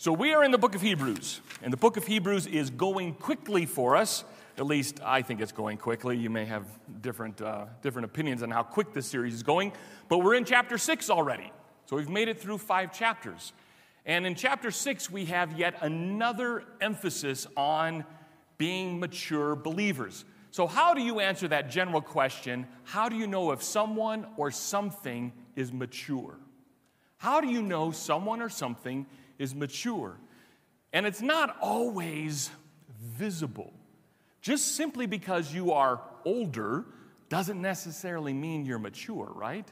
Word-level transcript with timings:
So 0.00 0.12
we 0.12 0.32
are 0.32 0.44
in 0.44 0.52
the 0.52 0.58
book 0.58 0.76
of 0.76 0.80
Hebrews, 0.80 1.40
and 1.60 1.72
the 1.72 1.76
book 1.76 1.96
of 1.96 2.06
Hebrews 2.06 2.46
is 2.46 2.70
going 2.70 3.14
quickly 3.14 3.66
for 3.66 3.96
us. 3.96 4.22
At 4.56 4.64
least 4.64 5.00
I 5.04 5.22
think 5.22 5.40
it's 5.40 5.50
going 5.50 5.76
quickly. 5.76 6.16
You 6.16 6.30
may 6.30 6.44
have 6.44 6.66
different, 7.02 7.42
uh, 7.42 7.64
different 7.82 8.04
opinions 8.04 8.44
on 8.44 8.50
how 8.52 8.62
quick 8.62 8.92
this 8.92 9.08
series 9.08 9.34
is 9.34 9.42
going, 9.42 9.72
but 10.08 10.18
we're 10.18 10.36
in 10.36 10.44
chapter 10.44 10.78
six 10.78 11.10
already. 11.10 11.50
So 11.86 11.96
we've 11.96 12.08
made 12.08 12.28
it 12.28 12.38
through 12.38 12.58
five 12.58 12.92
chapters. 12.92 13.52
And 14.06 14.24
in 14.24 14.36
chapter 14.36 14.70
six, 14.70 15.10
we 15.10 15.24
have 15.24 15.58
yet 15.58 15.74
another 15.80 16.62
emphasis 16.80 17.48
on 17.56 18.04
being 18.56 19.00
mature 19.00 19.56
believers. 19.56 20.24
So, 20.52 20.68
how 20.68 20.94
do 20.94 21.02
you 21.02 21.18
answer 21.18 21.48
that 21.48 21.70
general 21.70 22.02
question? 22.02 22.68
How 22.84 23.08
do 23.08 23.16
you 23.16 23.26
know 23.26 23.50
if 23.50 23.64
someone 23.64 24.28
or 24.36 24.52
something 24.52 25.32
is 25.56 25.72
mature? 25.72 26.38
How 27.16 27.40
do 27.40 27.48
you 27.48 27.62
know 27.62 27.90
someone 27.90 28.40
or 28.40 28.48
something 28.48 29.04
is 29.38 29.54
mature. 29.54 30.18
And 30.92 31.06
it's 31.06 31.22
not 31.22 31.56
always 31.60 32.50
visible. 33.00 33.72
Just 34.40 34.76
simply 34.76 35.06
because 35.06 35.52
you 35.52 35.72
are 35.72 36.00
older 36.24 36.84
doesn't 37.28 37.60
necessarily 37.60 38.32
mean 38.32 38.64
you're 38.64 38.78
mature, 38.78 39.30
right? 39.34 39.68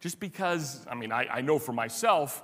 Just 0.00 0.20
because, 0.20 0.86
I 0.90 0.94
mean, 0.94 1.12
I, 1.12 1.26
I 1.30 1.40
know 1.40 1.58
for 1.58 1.72
myself, 1.72 2.42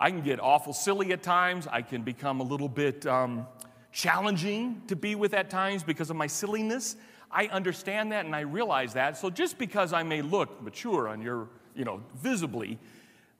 I 0.00 0.10
can 0.10 0.22
get 0.22 0.40
awful 0.40 0.72
silly 0.72 1.12
at 1.12 1.22
times. 1.22 1.66
I 1.66 1.82
can 1.82 2.02
become 2.02 2.40
a 2.40 2.44
little 2.44 2.68
bit 2.68 3.06
um, 3.06 3.46
challenging 3.92 4.82
to 4.86 4.96
be 4.96 5.14
with 5.14 5.34
at 5.34 5.50
times 5.50 5.82
because 5.82 6.10
of 6.10 6.16
my 6.16 6.26
silliness. 6.26 6.96
I 7.30 7.46
understand 7.48 8.12
that 8.12 8.24
and 8.24 8.34
I 8.34 8.40
realize 8.40 8.94
that. 8.94 9.16
So 9.16 9.28
just 9.28 9.58
because 9.58 9.92
I 9.92 10.02
may 10.02 10.22
look 10.22 10.62
mature 10.62 11.08
on 11.08 11.20
your, 11.20 11.48
you 11.74 11.84
know, 11.84 12.02
visibly, 12.16 12.78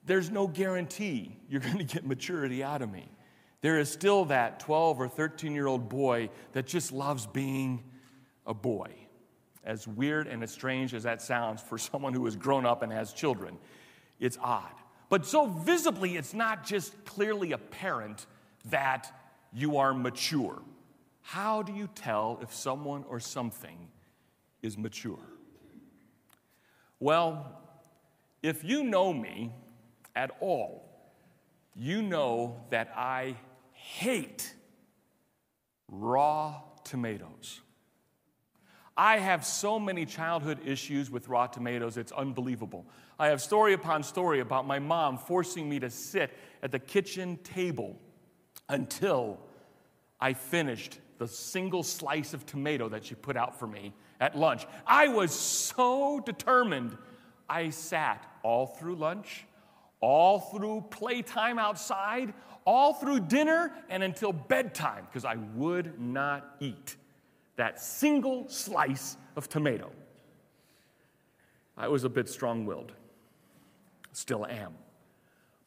there's 0.05 0.29
no 0.29 0.47
guarantee 0.47 1.37
you're 1.49 1.61
going 1.69 1.77
to 1.77 1.83
get 1.83 2.05
maturity 2.05 2.63
out 2.63 2.81
of 2.81 2.91
me. 2.91 3.09
There 3.61 3.79
is 3.79 3.91
still 3.91 4.25
that 4.25 4.59
12 4.61 5.01
or 5.01 5.07
13 5.07 5.53
year 5.53 5.67
old 5.67 5.89
boy 5.89 6.29
that 6.53 6.65
just 6.65 6.91
loves 6.91 7.25
being 7.27 7.83
a 8.45 8.53
boy. 8.53 8.93
As 9.65 9.87
weird 9.87 10.27
and 10.27 10.41
as 10.41 10.51
strange 10.51 10.93
as 10.93 11.03
that 11.03 11.21
sounds 11.21 11.61
for 11.61 11.77
someone 11.77 12.13
who 12.13 12.25
has 12.25 12.35
grown 12.35 12.65
up 12.65 12.81
and 12.81 12.91
has 12.91 13.13
children, 13.13 13.57
it's 14.19 14.37
odd. 14.41 14.73
But 15.09 15.25
so 15.25 15.47
visibly, 15.47 16.17
it's 16.17 16.33
not 16.33 16.65
just 16.65 17.03
clearly 17.03 17.51
apparent 17.51 18.25
that 18.65 19.11
you 19.51 19.77
are 19.77 19.93
mature. 19.93 20.61
How 21.21 21.63
do 21.63 21.73
you 21.73 21.89
tell 21.95 22.39
if 22.41 22.53
someone 22.53 23.03
or 23.09 23.19
something 23.19 23.89
is 24.61 24.77
mature? 24.77 25.19
Well, 26.99 27.59
if 28.43 28.63
you 28.63 28.83
know 28.83 29.13
me, 29.13 29.51
at 30.19 30.31
all, 30.41 30.83
you 31.73 32.01
know 32.01 32.57
that 32.71 32.91
I 32.93 33.37
hate 33.71 34.53
raw 35.87 36.55
tomatoes. 36.83 37.61
I 38.97 39.19
have 39.19 39.45
so 39.45 39.79
many 39.79 40.05
childhood 40.05 40.59
issues 40.65 41.09
with 41.09 41.29
raw 41.29 41.47
tomatoes, 41.47 41.95
it's 41.95 42.11
unbelievable. 42.11 42.85
I 43.17 43.27
have 43.27 43.41
story 43.41 43.71
upon 43.71 44.03
story 44.03 44.41
about 44.41 44.67
my 44.67 44.77
mom 44.77 45.17
forcing 45.17 45.69
me 45.69 45.79
to 45.79 45.89
sit 45.89 46.31
at 46.61 46.73
the 46.73 46.79
kitchen 46.79 47.39
table 47.45 47.97
until 48.67 49.39
I 50.19 50.33
finished 50.33 50.99
the 51.17 51.29
single 51.29 51.81
slice 51.81 52.33
of 52.33 52.45
tomato 52.45 52.89
that 52.89 53.05
she 53.05 53.15
put 53.15 53.37
out 53.37 53.57
for 53.57 53.67
me 53.67 53.93
at 54.19 54.37
lunch. 54.37 54.67
I 54.85 55.07
was 55.07 55.31
so 55.31 56.19
determined. 56.19 56.97
I 57.49 57.69
sat 57.69 58.29
all 58.43 58.67
through 58.67 58.95
lunch 58.95 59.45
all 60.01 60.39
through 60.39 60.85
playtime 60.89 61.59
outside, 61.59 62.33
all 62.65 62.93
through 62.93 63.21
dinner, 63.21 63.71
and 63.89 64.03
until 64.03 64.31
bedtime, 64.31 65.05
because 65.05 65.25
I 65.25 65.35
would 65.55 65.99
not 65.99 66.55
eat 66.59 66.95
that 67.55 67.81
single 67.81 68.47
slice 68.47 69.17
of 69.35 69.49
tomato. 69.49 69.91
I 71.77 71.87
was 71.87 72.03
a 72.03 72.09
bit 72.09 72.29
strong 72.29 72.65
willed, 72.65 72.91
still 74.11 74.45
am. 74.45 74.73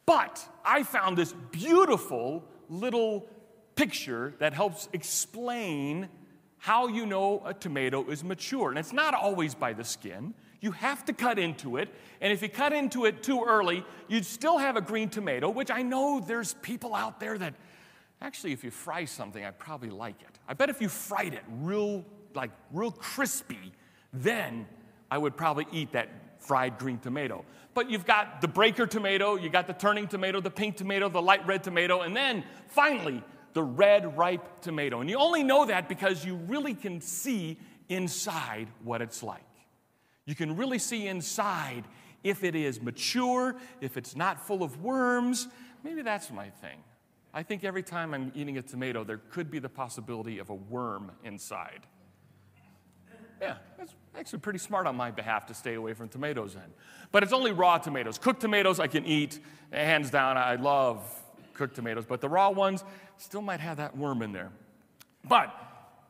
But 0.05 0.47
I 0.65 0.83
found 0.83 1.17
this 1.17 1.33
beautiful 1.51 2.43
little 2.69 3.27
picture 3.75 4.33
that 4.39 4.53
helps 4.53 4.89
explain 4.93 6.09
how 6.57 6.87
you 6.87 7.05
know 7.05 7.41
a 7.45 7.53
tomato 7.53 8.09
is 8.09 8.23
mature. 8.23 8.69
And 8.69 8.79
it's 8.79 8.93
not 8.93 9.13
always 9.13 9.55
by 9.55 9.73
the 9.73 9.83
skin, 9.83 10.33
you 10.63 10.71
have 10.71 11.03
to 11.03 11.13
cut 11.13 11.37
into 11.37 11.75
it. 11.75 11.89
And 12.21 12.31
if 12.31 12.41
you 12.41 12.47
cut 12.47 12.71
into 12.71 13.03
it 13.03 13.21
too 13.21 13.43
early, 13.43 13.83
you'd 14.07 14.25
still 14.25 14.57
have 14.57 14.77
a 14.77 14.81
green 14.81 15.09
tomato, 15.09 15.49
which 15.49 15.69
I 15.69 15.81
know 15.81 16.23
there's 16.25 16.53
people 16.55 16.95
out 16.95 17.19
there 17.19 17.37
that 17.37 17.53
actually, 18.21 18.53
if 18.53 18.63
you 18.63 18.71
fry 18.71 19.03
something, 19.03 19.43
I'd 19.43 19.59
probably 19.59 19.89
like 19.89 20.21
it. 20.21 20.39
I 20.47 20.53
bet 20.53 20.69
if 20.69 20.79
you 20.79 20.87
fried 20.87 21.33
it 21.33 21.43
real, 21.59 22.05
like 22.33 22.51
real 22.71 22.91
crispy, 22.91 23.73
then 24.13 24.65
I 25.11 25.17
would 25.17 25.35
probably 25.35 25.67
eat 25.73 25.91
that 25.91 26.07
fried 26.39 26.77
green 26.77 26.97
tomato. 26.97 27.43
But 27.73 27.89
you've 27.89 28.05
got 28.05 28.39
the 28.39 28.47
breaker 28.47 28.87
tomato, 28.87 29.35
you 29.35 29.49
got 29.49 29.67
the 29.67 29.73
turning 29.73 30.07
tomato, 30.07 30.39
the 30.39 30.49
pink 30.49 30.77
tomato, 30.77 31.09
the 31.09 31.21
light 31.21 31.45
red 31.45 31.63
tomato, 31.63 32.03
and 32.03 32.15
then 32.15 32.45
finally, 32.67 33.21
the 33.51 33.63
red 33.63 34.17
ripe 34.17 34.61
tomato. 34.61 35.01
And 35.01 35.09
you 35.09 35.17
only 35.17 35.43
know 35.43 35.65
that 35.65 35.89
because 35.89 36.23
you 36.23 36.35
really 36.35 36.73
can 36.73 37.01
see 37.01 37.59
inside 37.89 38.69
what 38.85 39.01
it's 39.01 39.21
like. 39.21 39.43
You 40.25 40.35
can 40.35 40.55
really 40.55 40.79
see 40.79 41.07
inside 41.07 41.83
if 42.23 42.43
it 42.43 42.55
is 42.55 42.81
mature, 42.81 43.55
if 43.81 43.97
it's 43.97 44.15
not 44.15 44.45
full 44.45 44.63
of 44.63 44.81
worms. 44.81 45.47
Maybe 45.83 46.01
that's 46.01 46.31
my 46.31 46.49
thing. 46.49 46.79
I 47.33 47.43
think 47.43 47.63
every 47.63 47.83
time 47.83 48.13
I'm 48.13 48.31
eating 48.35 48.57
a 48.57 48.61
tomato, 48.61 49.03
there 49.03 49.17
could 49.29 49.49
be 49.49 49.59
the 49.59 49.69
possibility 49.69 50.39
of 50.39 50.49
a 50.49 50.53
worm 50.53 51.11
inside. 51.23 51.81
Yeah, 53.41 53.55
that's 53.77 53.93
actually 54.15 54.39
pretty 54.39 54.59
smart 54.59 54.87
on 54.87 54.95
my 54.95 55.11
behalf 55.11 55.47
to 55.47 55.53
stay 55.53 55.73
away 55.73 55.93
from 55.93 56.07
tomatoes 56.07 56.53
then. 56.53 56.71
But 57.11 57.23
it's 57.23 57.33
only 57.33 57.51
raw 57.51 57.77
tomatoes. 57.77 58.17
Cooked 58.17 58.39
tomatoes 58.39 58.79
I 58.79 58.87
can 58.87 59.05
eat, 59.05 59.39
hands 59.71 60.09
down. 60.09 60.37
I 60.37 60.55
love 60.55 61.03
cooked 61.53 61.75
tomatoes, 61.75 62.05
but 62.05 62.21
the 62.21 62.29
raw 62.29 62.49
ones 62.51 62.83
still 63.17 63.41
might 63.41 63.59
have 63.59 63.77
that 63.77 63.97
worm 63.97 64.21
in 64.21 64.31
there. 64.31 64.51
But 65.27 65.53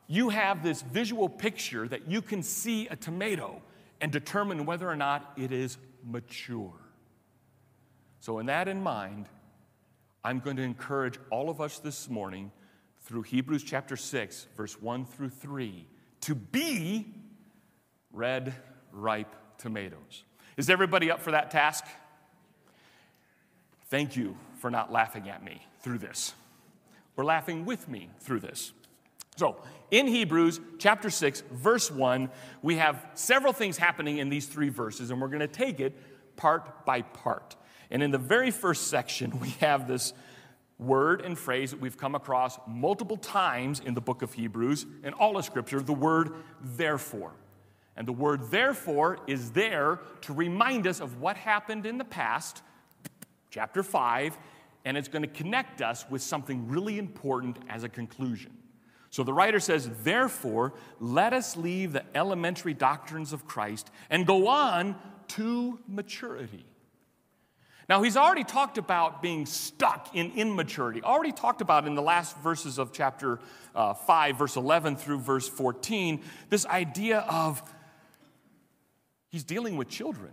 you 0.06 0.28
have 0.28 0.62
this 0.62 0.82
visual 0.82 1.28
picture 1.28 1.88
that 1.88 2.08
you 2.08 2.22
can 2.22 2.42
see 2.42 2.86
a 2.88 2.96
tomato 2.96 3.62
and 4.00 4.12
determine 4.12 4.66
whether 4.66 4.88
or 4.88 4.96
not 4.96 5.32
it 5.36 5.52
is 5.52 5.78
mature. 6.04 6.72
So, 8.20 8.38
in 8.38 8.46
that 8.46 8.68
in 8.68 8.82
mind, 8.82 9.28
I'm 10.24 10.40
going 10.40 10.56
to 10.56 10.62
encourage 10.62 11.18
all 11.30 11.50
of 11.50 11.60
us 11.60 11.78
this 11.78 12.08
morning 12.08 12.50
through 13.02 13.22
Hebrews 13.22 13.62
chapter 13.62 13.96
6, 13.96 14.46
verse 14.56 14.80
1 14.80 15.04
through 15.04 15.28
3, 15.28 15.86
to 16.22 16.34
be 16.34 17.06
red, 18.12 18.54
ripe 18.92 19.34
tomatoes. 19.58 20.24
Is 20.56 20.70
everybody 20.70 21.10
up 21.10 21.20
for 21.20 21.32
that 21.32 21.50
task? 21.50 21.84
Thank 23.90 24.16
you 24.16 24.36
for 24.58 24.70
not 24.70 24.90
laughing 24.90 25.28
at 25.28 25.44
me 25.44 25.60
through 25.80 25.98
this. 25.98 26.32
We're 27.16 27.24
laughing 27.24 27.64
with 27.64 27.88
me 27.88 28.08
through 28.20 28.40
this. 28.40 28.72
So, 29.36 29.56
in 29.90 30.06
Hebrews 30.06 30.60
chapter 30.78 31.10
6, 31.10 31.42
verse 31.52 31.90
1, 31.90 32.30
we 32.62 32.76
have 32.76 33.04
several 33.14 33.52
things 33.52 33.76
happening 33.76 34.18
in 34.18 34.28
these 34.28 34.46
three 34.46 34.68
verses, 34.68 35.10
and 35.10 35.20
we're 35.20 35.28
going 35.28 35.40
to 35.40 35.48
take 35.48 35.80
it 35.80 35.94
part 36.36 36.84
by 36.86 37.02
part. 37.02 37.56
And 37.90 38.02
in 38.02 38.10
the 38.10 38.18
very 38.18 38.50
first 38.50 38.88
section, 38.88 39.38
we 39.40 39.50
have 39.60 39.86
this 39.86 40.12
word 40.78 41.20
and 41.20 41.38
phrase 41.38 41.70
that 41.70 41.80
we've 41.80 41.96
come 41.96 42.14
across 42.14 42.58
multiple 42.66 43.16
times 43.16 43.80
in 43.80 43.94
the 43.94 44.00
book 44.00 44.22
of 44.22 44.32
Hebrews 44.32 44.86
and 45.02 45.14
all 45.14 45.36
of 45.36 45.44
Scripture 45.44 45.80
the 45.80 45.92
word 45.92 46.32
therefore. 46.60 47.32
And 47.96 48.08
the 48.08 48.12
word 48.12 48.50
therefore 48.50 49.18
is 49.26 49.52
there 49.52 50.00
to 50.22 50.32
remind 50.32 50.86
us 50.86 51.00
of 51.00 51.20
what 51.20 51.36
happened 51.36 51.86
in 51.86 51.98
the 51.98 52.04
past, 52.04 52.62
chapter 53.50 53.82
5, 53.82 54.36
and 54.84 54.96
it's 54.96 55.08
going 55.08 55.22
to 55.22 55.28
connect 55.28 55.80
us 55.80 56.04
with 56.10 56.20
something 56.20 56.68
really 56.68 56.98
important 56.98 57.58
as 57.68 57.84
a 57.84 57.88
conclusion. 57.88 58.50
So 59.14 59.22
the 59.22 59.32
writer 59.32 59.60
says, 59.60 59.88
Therefore, 60.02 60.72
let 60.98 61.32
us 61.32 61.56
leave 61.56 61.92
the 61.92 62.04
elementary 62.16 62.74
doctrines 62.74 63.32
of 63.32 63.46
Christ 63.46 63.88
and 64.10 64.26
go 64.26 64.48
on 64.48 64.96
to 65.28 65.78
maturity. 65.86 66.66
Now, 67.88 68.02
he's 68.02 68.16
already 68.16 68.42
talked 68.42 68.76
about 68.76 69.22
being 69.22 69.46
stuck 69.46 70.16
in 70.16 70.32
immaturity, 70.32 71.00
already 71.00 71.30
talked 71.30 71.60
about 71.60 71.86
in 71.86 71.94
the 71.94 72.02
last 72.02 72.36
verses 72.38 72.76
of 72.76 72.92
chapter 72.92 73.38
uh, 73.72 73.94
5, 73.94 74.36
verse 74.36 74.56
11 74.56 74.96
through 74.96 75.20
verse 75.20 75.48
14, 75.48 76.20
this 76.50 76.66
idea 76.66 77.20
of 77.20 77.62
he's 79.28 79.44
dealing 79.44 79.76
with 79.76 79.88
children. 79.88 80.32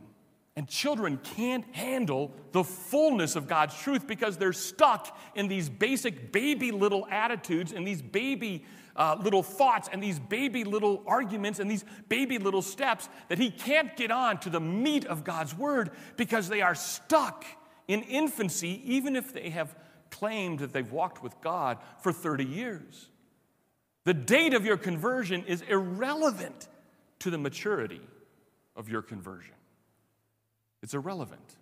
And 0.55 0.67
children 0.67 1.17
can't 1.17 1.63
handle 1.73 2.33
the 2.51 2.63
fullness 2.63 3.35
of 3.35 3.47
God's 3.47 3.77
truth 3.77 4.05
because 4.05 4.37
they're 4.37 4.51
stuck 4.51 5.17
in 5.33 5.47
these 5.47 5.69
basic 5.69 6.31
baby 6.31 6.71
little 6.71 7.07
attitudes 7.09 7.71
and 7.71 7.87
these 7.87 8.01
baby 8.01 8.65
uh, 8.95 9.15
little 9.21 9.43
thoughts 9.43 9.87
and 9.91 10.03
these 10.03 10.19
baby 10.19 10.65
little 10.65 11.03
arguments 11.07 11.59
and 11.59 11.71
these 11.71 11.85
baby 12.09 12.37
little 12.37 12.61
steps 12.61 13.07
that 13.29 13.37
he 13.37 13.49
can't 13.49 13.95
get 13.95 14.11
on 14.11 14.39
to 14.39 14.49
the 14.49 14.59
meat 14.59 15.05
of 15.05 15.23
God's 15.23 15.55
word 15.55 15.91
because 16.17 16.49
they 16.49 16.61
are 16.61 16.75
stuck 16.75 17.45
in 17.87 18.01
infancy, 18.03 18.81
even 18.85 19.15
if 19.15 19.33
they 19.33 19.49
have 19.49 19.73
claimed 20.09 20.59
that 20.59 20.73
they've 20.73 20.91
walked 20.91 21.23
with 21.23 21.39
God 21.41 21.77
for 22.01 22.11
30 22.11 22.43
years. 22.43 23.09
The 24.03 24.13
date 24.13 24.53
of 24.53 24.65
your 24.65 24.77
conversion 24.77 25.45
is 25.45 25.61
irrelevant 25.61 26.67
to 27.19 27.29
the 27.29 27.37
maturity 27.37 28.01
of 28.75 28.89
your 28.89 29.01
conversion. 29.01 29.53
It's 30.81 30.93
irrelevant. 30.93 31.57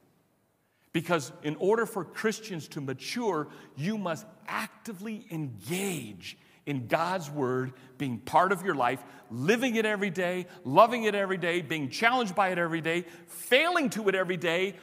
Because 0.91 1.31
in 1.43 1.55
order 1.57 1.85
for 1.85 2.03
Christians 2.03 2.67
to 2.69 2.81
mature, 2.81 3.47
you 3.75 3.97
must 3.97 4.25
actively 4.47 5.25
engage 5.29 6.37
in 6.65 6.87
God's 6.87 7.29
Word, 7.29 7.73
being 7.97 8.19
part 8.19 8.51
of 8.51 8.63
your 8.63 8.75
life, 8.75 9.03
living 9.31 9.75
it 9.75 9.85
every 9.85 10.09
day, 10.09 10.45
loving 10.63 11.03
it 11.03 11.15
every 11.15 11.37
day, 11.37 11.61
being 11.61 11.89
challenged 11.89 12.35
by 12.35 12.49
it 12.49 12.57
every 12.57 12.81
day, 12.81 13.05
failing 13.27 13.89
to 13.91 14.07
it 14.09 14.15
every 14.15 14.37
day, 14.37 14.75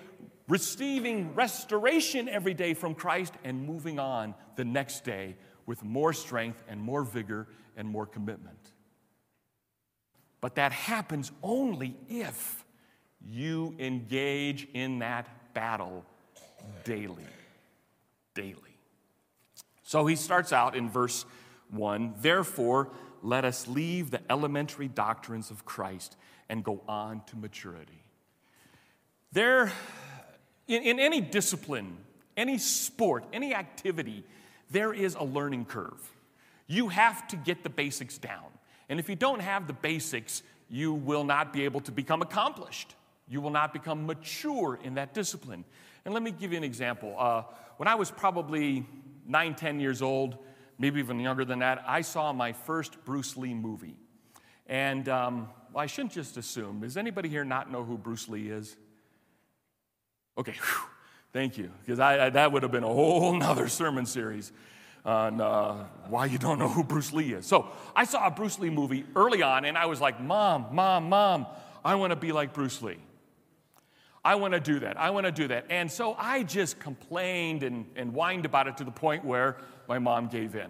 receiving 0.48 1.34
restoration 1.34 2.28
every 2.28 2.54
day 2.54 2.74
from 2.74 2.94
Christ, 2.94 3.34
and 3.44 3.66
moving 3.66 3.98
on 3.98 4.34
the 4.56 4.64
next 4.64 5.04
day 5.04 5.36
with 5.64 5.84
more 5.84 6.12
strength 6.12 6.62
and 6.68 6.80
more 6.80 7.02
vigor 7.02 7.48
and 7.76 7.88
more 7.88 8.06
commitment. 8.06 8.72
But 10.40 10.56
that 10.56 10.72
happens 10.72 11.32
only 11.42 11.96
if 12.08 12.64
you 13.24 13.74
engage 13.78 14.68
in 14.74 15.00
that 15.00 15.28
battle 15.54 16.04
daily. 16.84 17.26
Daily. 18.34 18.60
So 19.82 20.06
he 20.06 20.16
starts 20.16 20.52
out 20.52 20.76
in 20.76 20.90
verse 20.90 21.24
1 21.70 22.14
Therefore, 22.20 22.90
let 23.22 23.44
us 23.44 23.66
leave 23.66 24.10
the 24.10 24.20
elementary 24.30 24.88
doctrines 24.88 25.50
of 25.50 25.64
Christ 25.64 26.16
and 26.48 26.62
go 26.62 26.82
on 26.86 27.22
to 27.26 27.36
maturity. 27.36 28.04
There, 29.32 29.72
in, 30.68 30.82
in 30.82 31.00
any 31.00 31.20
discipline, 31.20 31.96
any 32.36 32.58
sport, 32.58 33.24
any 33.32 33.54
activity, 33.54 34.24
there 34.70 34.92
is 34.92 35.14
a 35.14 35.24
learning 35.24 35.66
curve. 35.66 36.12
You 36.66 36.88
have 36.88 37.28
to 37.28 37.36
get 37.36 37.62
the 37.62 37.70
basics 37.70 38.18
down. 38.18 38.44
And 38.88 38.98
if 38.98 39.08
you 39.08 39.16
don't 39.16 39.40
have 39.40 39.66
the 39.66 39.72
basics, 39.72 40.42
you 40.68 40.92
will 40.92 41.24
not 41.24 41.52
be 41.52 41.64
able 41.64 41.80
to 41.82 41.92
become 41.92 42.22
accomplished. 42.22 42.94
You 43.28 43.40
will 43.40 43.50
not 43.50 43.72
become 43.72 44.06
mature 44.06 44.78
in 44.82 44.94
that 44.94 45.14
discipline. 45.14 45.64
And 46.04 46.14
let 46.14 46.22
me 46.22 46.30
give 46.30 46.52
you 46.52 46.58
an 46.58 46.64
example. 46.64 47.14
Uh, 47.18 47.42
when 47.76 47.88
I 47.88 47.96
was 47.96 48.10
probably 48.10 48.86
nine, 49.26 49.54
ten 49.54 49.80
years 49.80 50.02
old, 50.02 50.38
maybe 50.78 51.00
even 51.00 51.18
younger 51.18 51.44
than 51.44 51.58
that, 51.60 51.82
I 51.86 52.02
saw 52.02 52.32
my 52.32 52.52
first 52.52 53.04
Bruce 53.04 53.36
Lee 53.36 53.54
movie. 53.54 53.96
And 54.66 55.08
um, 55.08 55.48
well, 55.72 55.82
I 55.82 55.86
shouldn't 55.86 56.12
just 56.12 56.36
assume. 56.36 56.80
Does 56.80 56.96
anybody 56.96 57.28
here 57.28 57.44
not 57.44 57.70
know 57.70 57.84
who 57.84 57.98
Bruce 57.98 58.28
Lee 58.28 58.48
is? 58.48 58.76
Okay, 60.38 60.52
whew, 60.52 60.88
thank 61.32 61.58
you, 61.58 61.70
because 61.84 61.98
that 61.98 62.52
would 62.52 62.62
have 62.62 62.72
been 62.72 62.84
a 62.84 62.88
whole 62.88 63.34
nother 63.34 63.68
sermon 63.68 64.06
series 64.06 64.52
on 65.04 65.40
uh, 65.40 65.86
why 66.08 66.26
you 66.26 66.36
don't 66.36 66.58
know 66.58 66.68
who 66.68 66.82
Bruce 66.82 67.12
Lee 67.12 67.32
is. 67.32 67.46
So 67.46 67.68
I 67.94 68.04
saw 68.04 68.26
a 68.26 68.30
Bruce 68.30 68.58
Lee 68.58 68.70
movie 68.70 69.04
early 69.14 69.42
on, 69.42 69.64
and 69.64 69.78
I 69.78 69.86
was 69.86 70.00
like, 70.00 70.20
Mom, 70.20 70.66
Mom, 70.72 71.08
Mom, 71.08 71.46
I 71.84 71.94
want 71.94 72.10
to 72.10 72.16
be 72.16 72.32
like 72.32 72.52
Bruce 72.52 72.82
Lee. 72.82 72.98
I 74.26 74.34
want 74.34 74.54
to 74.54 74.60
do 74.60 74.80
that. 74.80 74.98
I 74.98 75.10
want 75.10 75.26
to 75.26 75.30
do 75.30 75.46
that. 75.46 75.66
And 75.70 75.88
so 75.88 76.16
I 76.18 76.42
just 76.42 76.80
complained 76.80 77.62
and, 77.62 77.86
and 77.94 78.12
whined 78.12 78.44
about 78.44 78.66
it 78.66 78.76
to 78.78 78.84
the 78.84 78.90
point 78.90 79.24
where 79.24 79.56
my 79.86 80.00
mom 80.00 80.26
gave 80.26 80.56
in. 80.56 80.68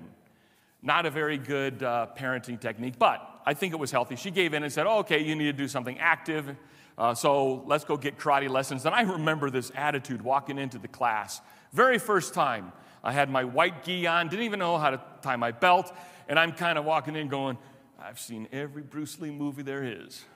Not 0.82 1.06
a 1.06 1.10
very 1.10 1.38
good 1.38 1.82
uh, 1.82 2.08
parenting 2.18 2.60
technique, 2.60 2.98
but 2.98 3.26
I 3.46 3.54
think 3.54 3.72
it 3.72 3.78
was 3.78 3.90
healthy. 3.90 4.14
She 4.16 4.30
gave 4.30 4.52
in 4.52 4.62
and 4.62 4.70
said, 4.70 4.86
oh, 4.86 4.98
okay, 4.98 5.22
you 5.22 5.34
need 5.34 5.46
to 5.46 5.54
do 5.54 5.68
something 5.68 5.98
active. 5.98 6.54
Uh, 6.98 7.14
so 7.14 7.62
let's 7.66 7.86
go 7.86 7.96
get 7.96 8.18
karate 8.18 8.50
lessons. 8.50 8.84
And 8.84 8.94
I 8.94 9.00
remember 9.00 9.48
this 9.48 9.72
attitude 9.74 10.20
walking 10.20 10.58
into 10.58 10.76
the 10.76 10.88
class. 10.88 11.40
Very 11.72 11.98
first 11.98 12.34
time, 12.34 12.72
I 13.02 13.12
had 13.12 13.30
my 13.30 13.44
white 13.44 13.82
gi 13.84 14.06
on, 14.06 14.28
didn't 14.28 14.44
even 14.44 14.58
know 14.58 14.76
how 14.76 14.90
to 14.90 15.00
tie 15.22 15.36
my 15.36 15.52
belt, 15.52 15.96
and 16.28 16.38
I'm 16.38 16.52
kind 16.52 16.76
of 16.76 16.84
walking 16.84 17.16
in 17.16 17.28
going, 17.28 17.56
I've 17.98 18.20
seen 18.20 18.48
every 18.52 18.82
Bruce 18.82 19.18
Lee 19.18 19.30
movie 19.30 19.62
there 19.62 19.82
is. 19.82 20.26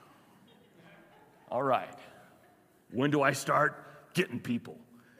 All 1.51 1.61
right. 1.61 1.99
When 2.91 3.11
do 3.11 3.21
I 3.21 3.33
start 3.33 4.13
getting 4.13 4.39
people? 4.39 4.77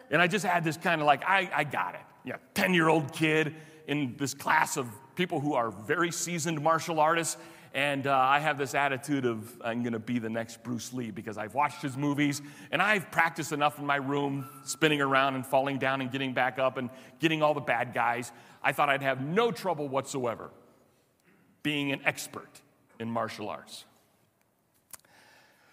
And 0.10 0.22
I 0.22 0.28
just 0.28 0.46
had 0.46 0.64
this 0.64 0.78
kind 0.78 1.02
of 1.02 1.08
like, 1.08 1.24
I, 1.26 1.50
I 1.54 1.64
got 1.64 1.96
it. 1.96 2.02
Yeah, 2.24 2.36
10 2.54 2.74
year 2.74 2.90
old 2.90 3.14
kid 3.14 3.56
in 3.88 4.16
this 4.18 4.34
class 4.34 4.78
of 4.78 4.88
people 5.16 5.40
who 5.40 5.54
are 5.54 5.72
very 5.72 6.12
seasoned 6.12 6.62
martial 6.62 7.00
artists. 7.00 7.38
And 7.74 8.06
uh, 8.06 8.18
I 8.18 8.40
have 8.40 8.58
this 8.58 8.76
attitude 8.76 9.26
of 9.26 9.50
I'm 9.64 9.82
going 9.82 9.94
to 9.94 10.00
be 10.00 10.20
the 10.20 10.30
next 10.30 10.62
Bruce 10.62 10.92
Lee 10.92 11.10
because 11.10 11.38
I've 11.38 11.54
watched 11.54 11.82
his 11.82 11.96
movies 11.96 12.42
and 12.70 12.82
I've 12.82 13.10
practiced 13.12 13.54
enough 13.54 13.80
in 13.80 13.86
my 13.86 13.96
room, 13.96 14.50
spinning 14.66 15.00
around 15.00 15.36
and 15.36 15.46
falling 15.46 15.78
down 15.78 16.02
and 16.02 16.12
getting 16.12 16.34
back 16.34 16.60
up 16.60 16.78
and 16.78 16.90
getting 17.20 17.42
all 17.42 17.54
the 17.54 17.62
bad 17.62 17.94
guys. 17.94 18.34
I 18.62 18.74
thought 18.74 18.90
I'd 18.90 19.02
have 19.02 19.22
no 19.22 19.52
trouble 19.52 19.88
whatsoever 19.88 20.52
being 21.64 21.94
an 21.94 22.02
expert 22.04 22.62
in 23.00 23.10
martial 23.10 23.48
arts. 23.48 23.86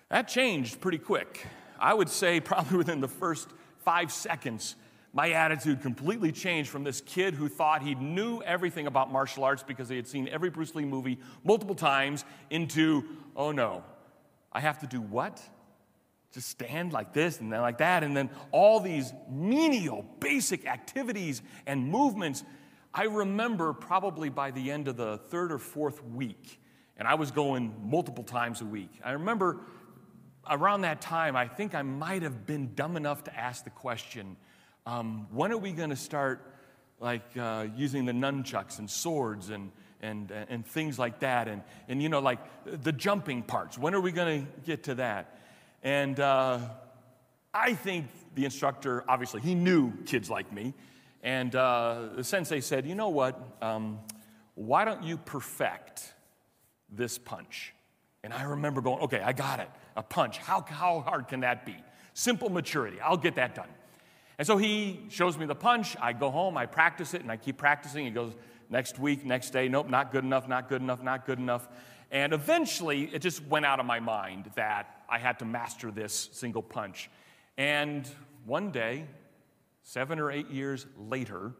That 0.08 0.28
changed 0.28 0.80
pretty 0.80 0.98
quick. 0.98 1.46
I 1.78 1.94
would 1.94 2.08
say 2.08 2.40
probably 2.40 2.76
within 2.78 3.00
the 3.00 3.08
first 3.08 3.48
five 3.78 4.12
seconds, 4.12 4.76
my 5.12 5.30
attitude 5.30 5.80
completely 5.80 6.32
changed 6.32 6.70
from 6.70 6.84
this 6.84 7.00
kid 7.00 7.34
who 7.34 7.48
thought 7.48 7.82
he 7.82 7.94
knew 7.94 8.40
everything 8.42 8.86
about 8.86 9.10
martial 9.10 9.44
arts 9.44 9.62
because 9.62 9.88
he 9.88 9.96
had 9.96 10.06
seen 10.06 10.28
every 10.28 10.50
Bruce 10.50 10.75
Lee 10.75 10.84
movie 10.84 11.19
multiple 11.44 11.75
times 11.75 12.25
into, 12.50 13.04
oh 13.34 13.50
no, 13.52 13.82
I 14.52 14.60
have 14.60 14.80
to 14.80 14.86
do 14.86 15.00
what? 15.00 15.40
Just 16.32 16.48
stand 16.48 16.92
like 16.92 17.14
this 17.14 17.40
and 17.40 17.50
then 17.50 17.62
like 17.62 17.78
that, 17.78 18.02
and 18.02 18.16
then 18.16 18.28
all 18.52 18.80
these 18.80 19.12
menial, 19.30 20.04
basic 20.20 20.66
activities 20.66 21.40
and 21.66 21.88
movements. 21.88 22.44
I 22.92 23.04
remember 23.04 23.72
probably 23.72 24.28
by 24.28 24.50
the 24.50 24.70
end 24.70 24.88
of 24.88 24.96
the 24.96 25.16
third 25.16 25.52
or 25.52 25.58
fourth 25.58 26.04
week, 26.04 26.60
and 26.98 27.08
I 27.08 27.14
was 27.14 27.30
going 27.30 27.75
multiple 27.82 28.25
times 28.25 28.60
a 28.60 28.66
week. 28.66 28.90
I 29.02 29.12
remember 29.12 29.60
around 30.50 30.82
that 30.82 31.00
time, 31.00 31.36
I 31.36 31.46
think 31.46 31.74
I 31.74 31.82
might 31.82 32.22
have 32.22 32.46
been 32.46 32.74
dumb 32.74 32.96
enough 32.96 33.24
to 33.24 33.36
ask 33.38 33.64
the 33.64 33.70
question 33.70 34.36
um, 34.86 35.26
when 35.30 35.52
are 35.52 35.58
we 35.58 35.72
going 35.72 35.90
to 35.90 35.96
start 35.96 36.40
like 36.98 37.36
uh, 37.36 37.66
using 37.76 38.06
the 38.06 38.12
nunchucks 38.12 38.78
and 38.78 38.88
swords 38.88 39.50
and, 39.50 39.70
and, 40.00 40.30
and 40.30 40.66
things 40.66 40.98
like 40.98 41.20
that? 41.20 41.46
And, 41.46 41.62
and, 41.88 42.02
you 42.02 42.08
know, 42.08 42.20
like 42.20 42.38
the 42.64 42.92
jumping 42.92 43.42
parts. 43.42 43.76
When 43.76 43.94
are 43.94 44.00
we 44.00 44.12
going 44.12 44.46
to 44.46 44.52
get 44.64 44.84
to 44.84 44.94
that? 44.94 45.38
And 45.82 46.18
uh, 46.18 46.60
I 47.52 47.74
think 47.74 48.06
the 48.34 48.46
instructor, 48.46 49.04
obviously, 49.06 49.42
he 49.42 49.54
knew 49.54 49.92
kids 50.06 50.30
like 50.30 50.50
me. 50.52 50.72
And 51.22 51.54
uh, 51.54 52.08
the 52.16 52.24
sensei 52.24 52.60
said, 52.60 52.86
you 52.86 52.94
know 52.94 53.10
what? 53.10 53.38
Um, 53.60 53.98
why 54.54 54.84
don't 54.84 55.02
you 55.02 55.18
perfect 55.18 56.14
this 56.90 57.18
punch? 57.18 57.75
And 58.25 58.32
I 58.32 58.44
remember 58.44 58.80
going, 58.80 59.00
okay, 59.02 59.20
I 59.20 59.32
got 59.32 59.61
it 59.61 59.68
a 59.99 60.02
punch. 60.02 60.38
How, 60.38 60.62
how 60.62 61.00
hard 61.00 61.26
can 61.26 61.40
that 61.40 61.67
be? 61.67 61.76
Simple 62.14 62.49
maturity. 62.50 62.99
I'll 63.00 63.17
get 63.17 63.35
that 63.35 63.57
done. 63.57 63.69
And 64.38 64.47
so 64.47 64.57
he 64.57 65.00
shows 65.11 65.37
me 65.37 65.45
the 65.45 65.57
punch. 65.57 65.97
I 66.00 66.12
go 66.12 66.31
home, 66.31 66.57
I 66.57 66.67
practice 66.67 67.12
it, 67.14 67.23
and 67.23 67.33
I 67.33 67.37
keep 67.37 67.59
practicing. 67.59 68.05
He 68.05 68.12
goes, 68.12 68.33
next 68.71 69.00
week, 69.00 69.26
next 69.26 69.50
day, 69.50 69.69
nope, 69.69 69.88
not 69.88 70.12
good 70.12 70.23
enough, 70.23 70.47
not 70.47 70.69
good 70.69 70.81
enough, 70.81 71.02
not 71.02 71.26
good 71.26 71.40
enough. 71.40 71.69
And 72.12 72.33
eventually, 72.33 73.11
it 73.12 73.19
just 73.21 73.45
went 73.47 73.67
out 73.67 73.81
of 73.81 73.87
my 73.87 73.99
mind 73.99 74.52
that 74.55 75.02
I 75.09 75.19
had 75.19 75.40
to 75.40 75.45
master 75.45 75.90
this 75.90 76.31
single 76.33 76.62
punch. 76.62 77.11
And 77.57 78.09
one 78.47 78.71
day, 78.71 79.07
seven 79.83 80.21
or 80.21 80.31
eight 80.31 80.49
years 80.49 80.87
later, 80.97 81.52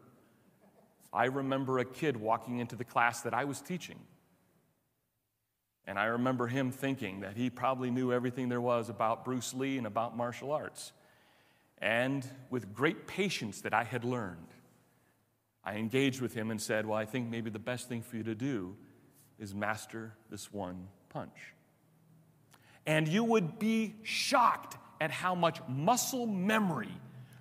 I 1.11 1.25
remember 1.25 1.79
a 1.79 1.85
kid 1.85 2.15
walking 2.15 2.59
into 2.59 2.77
the 2.77 2.85
class 2.85 3.21
that 3.21 3.33
I 3.33 3.43
was 3.43 3.59
teaching. 3.59 3.99
And 5.89 5.97
I 5.97 6.05
remember 6.05 6.45
him 6.45 6.69
thinking 6.71 7.21
that 7.21 7.35
he 7.35 7.49
probably 7.49 7.89
knew 7.89 8.13
everything 8.13 8.47
there 8.47 8.61
was 8.61 8.89
about 8.89 9.25
Bruce 9.25 9.55
Lee 9.55 9.79
and 9.79 9.87
about 9.87 10.15
martial 10.15 10.51
arts. 10.51 10.91
And 11.79 12.23
with 12.51 12.75
great 12.75 13.07
patience 13.07 13.61
that 13.61 13.73
I 13.73 13.83
had 13.83 14.03
learned, 14.03 14.53
I 15.63 15.77
engaged 15.77 16.21
with 16.21 16.35
him 16.35 16.51
and 16.51 16.61
said, 16.61 16.85
Well, 16.85 16.95
I 16.95 17.05
think 17.05 17.27
maybe 17.27 17.49
the 17.49 17.57
best 17.57 17.89
thing 17.89 18.03
for 18.03 18.17
you 18.17 18.23
to 18.23 18.35
do 18.35 18.75
is 19.39 19.55
master 19.55 20.13
this 20.29 20.53
one 20.53 20.89
punch. 21.09 21.55
And 22.85 23.07
you 23.07 23.23
would 23.23 23.57
be 23.57 23.95
shocked 24.03 24.77
at 25.01 25.09
how 25.09 25.33
much 25.33 25.59
muscle 25.67 26.27
memory 26.27 26.93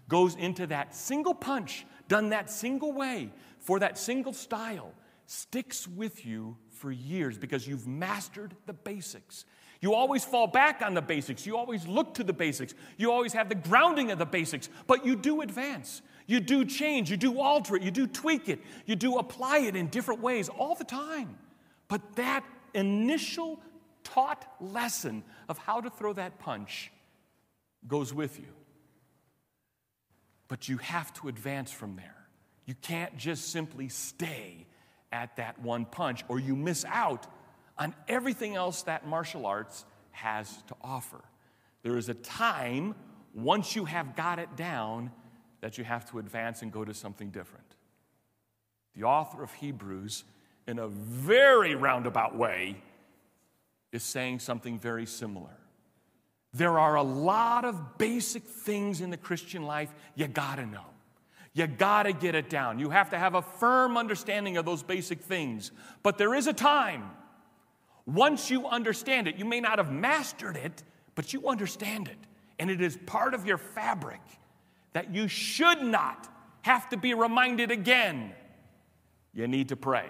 goes 0.09 0.35
into 0.37 0.67
that 0.69 0.97
single 0.97 1.35
punch, 1.35 1.85
done 2.09 2.31
that 2.31 2.51
single 2.51 2.93
way, 2.95 3.31
for 3.59 3.79
that 3.81 3.99
single 3.99 4.33
style, 4.33 4.95
sticks 5.27 5.87
with 5.87 6.25
you 6.25 6.57
for 6.79 6.91
years 6.91 7.37
because 7.37 7.67
you've 7.67 7.87
mastered 7.87 8.55
the 8.67 8.73
basics. 8.73 9.45
You 9.81 9.95
always 9.95 10.25
fall 10.25 10.47
back 10.47 10.83
on 10.83 10.95
the 10.95 11.03
basics. 11.03 11.47
You 11.47 11.57
always 11.57 11.87
look 11.87 12.15
to 12.15 12.25
the 12.25 12.33
basics. 12.33 12.75
You 12.97 13.13
always 13.13 13.33
have 13.33 13.49
the 13.49 13.55
grounding 13.55 14.11
of 14.11 14.19
the 14.19 14.27
basics, 14.27 14.69
but 14.87 15.07
you 15.07 15.15
do 15.15 15.41
advance. 15.41 16.03
You 16.27 16.41
do 16.41 16.65
change. 16.65 17.11
You 17.11 17.17
do 17.17 17.41
alter 17.41 17.77
it. 17.77 17.83
You 17.83 17.91
do 17.91 18.07
tweak 18.07 18.49
it. 18.49 18.61
You 18.87 18.97
do 18.97 19.19
apply 19.19 19.59
it 19.59 19.77
in 19.77 19.89
different 19.89 20.21
ways 20.21 20.49
all 20.49 20.75
the 20.75 20.85
time. 20.85 21.37
But 21.89 22.17
that 22.17 22.45
initial 22.75 23.61
taught 24.05 24.47
lesson 24.61 25.23
of 25.49 25.59
how 25.59 25.81
to 25.81 25.91
throw 25.91 26.13
that 26.15 26.39
punch 26.39 26.93
goes 27.87 28.13
with 28.13 28.39
you. 28.39 28.53
But 30.49 30.69
you 30.69 30.79
have 30.79 31.13
to 31.15 31.29
advance 31.29 31.71
from 31.71 31.97
there. 31.97 32.15
You 32.67 32.75
can't 32.75 33.17
just 33.17 33.51
simply 33.51 33.89
stay 33.89 34.67
at 35.13 35.37
that 35.37 35.61
one 35.61 35.85
punch, 35.85 36.25
or 36.29 36.39
you 36.39 36.55
miss 36.55 36.85
out 36.85 37.27
on 37.77 37.95
everything 38.09 38.57
else 38.57 38.83
that 38.83 39.07
martial 39.07 39.47
arts 39.47 39.85
has 40.11 40.63
to 40.67 40.75
offer. 40.83 41.21
There 41.83 41.97
is 41.97 42.09
a 42.09 42.15
time, 42.15 42.95
once 43.35 43.77
you 43.77 43.85
have 43.85 44.17
got 44.17 44.39
it 44.39 44.57
down, 44.57 45.13
that 45.61 45.79
you 45.79 45.85
have 45.85 46.09
to 46.11 46.19
advance 46.19 46.63
and 46.63 46.73
go 46.73 46.85
to 46.85 46.95
something 46.95 47.31
different. 47.31 47.65
The 48.95 49.05
author 49.05 49.43
of 49.43 49.53
Hebrews, 49.55 50.25
in 50.67 50.79
a 50.79 50.89
very 50.89 51.75
roundabout 51.75 52.37
way, 52.37 52.83
is 53.93 54.03
saying 54.03 54.41
something 54.41 54.79
very 54.79 55.07
similar. 55.07 55.57
There 56.53 56.79
are 56.79 56.97
a 56.97 57.03
lot 57.03 57.65
of 57.65 57.99
basic 57.99 58.43
things 58.43 59.01
in 59.01 59.11
the 59.11 59.17
Christian 59.17 59.65
life 59.65 59.95
you 60.15 60.27
gotta 60.27 60.67
know. 60.67 60.85
You 61.59 61.67
gotta 61.67 62.13
get 62.13 62.37
it 62.37 62.49
down. 62.49 62.79
You 62.79 62.91
have 62.91 63.11
to 63.11 63.19
have 63.19 63.35
a 63.35 63.43
firm 63.43 63.97
understanding 63.97 64.59
of 64.59 64.65
those 64.65 64.85
basic 64.85 65.21
things. 65.21 65.73
But 66.05 66.17
there 66.17 66.33
is 66.33 66.47
a 66.47 66.53
time, 66.53 67.11
once 68.07 68.49
you 68.49 68.69
understand 68.69 69.27
it, 69.27 69.39
you 69.39 69.45
may 69.45 69.59
not 69.59 69.79
have 69.79 69.91
mastered 69.91 70.57
it, 70.57 70.85
but 71.17 71.33
you 71.33 71.49
understand 71.49 72.07
it. 72.07 72.17
And 72.61 72.71
it 72.71 72.81
is 72.81 72.97
part 73.07 73.35
of 73.35 73.45
your 73.45 73.59
fabric 73.59 74.21
that 74.93 75.13
you 75.13 75.27
should 75.27 75.83
not 75.83 76.29
have 76.63 76.89
to 76.91 76.97
be 76.97 77.13
reminded 77.13 77.73
again. 77.73 78.33
You 79.35 79.49
need 79.49 79.71
to 79.71 79.77
pray. 79.77 80.07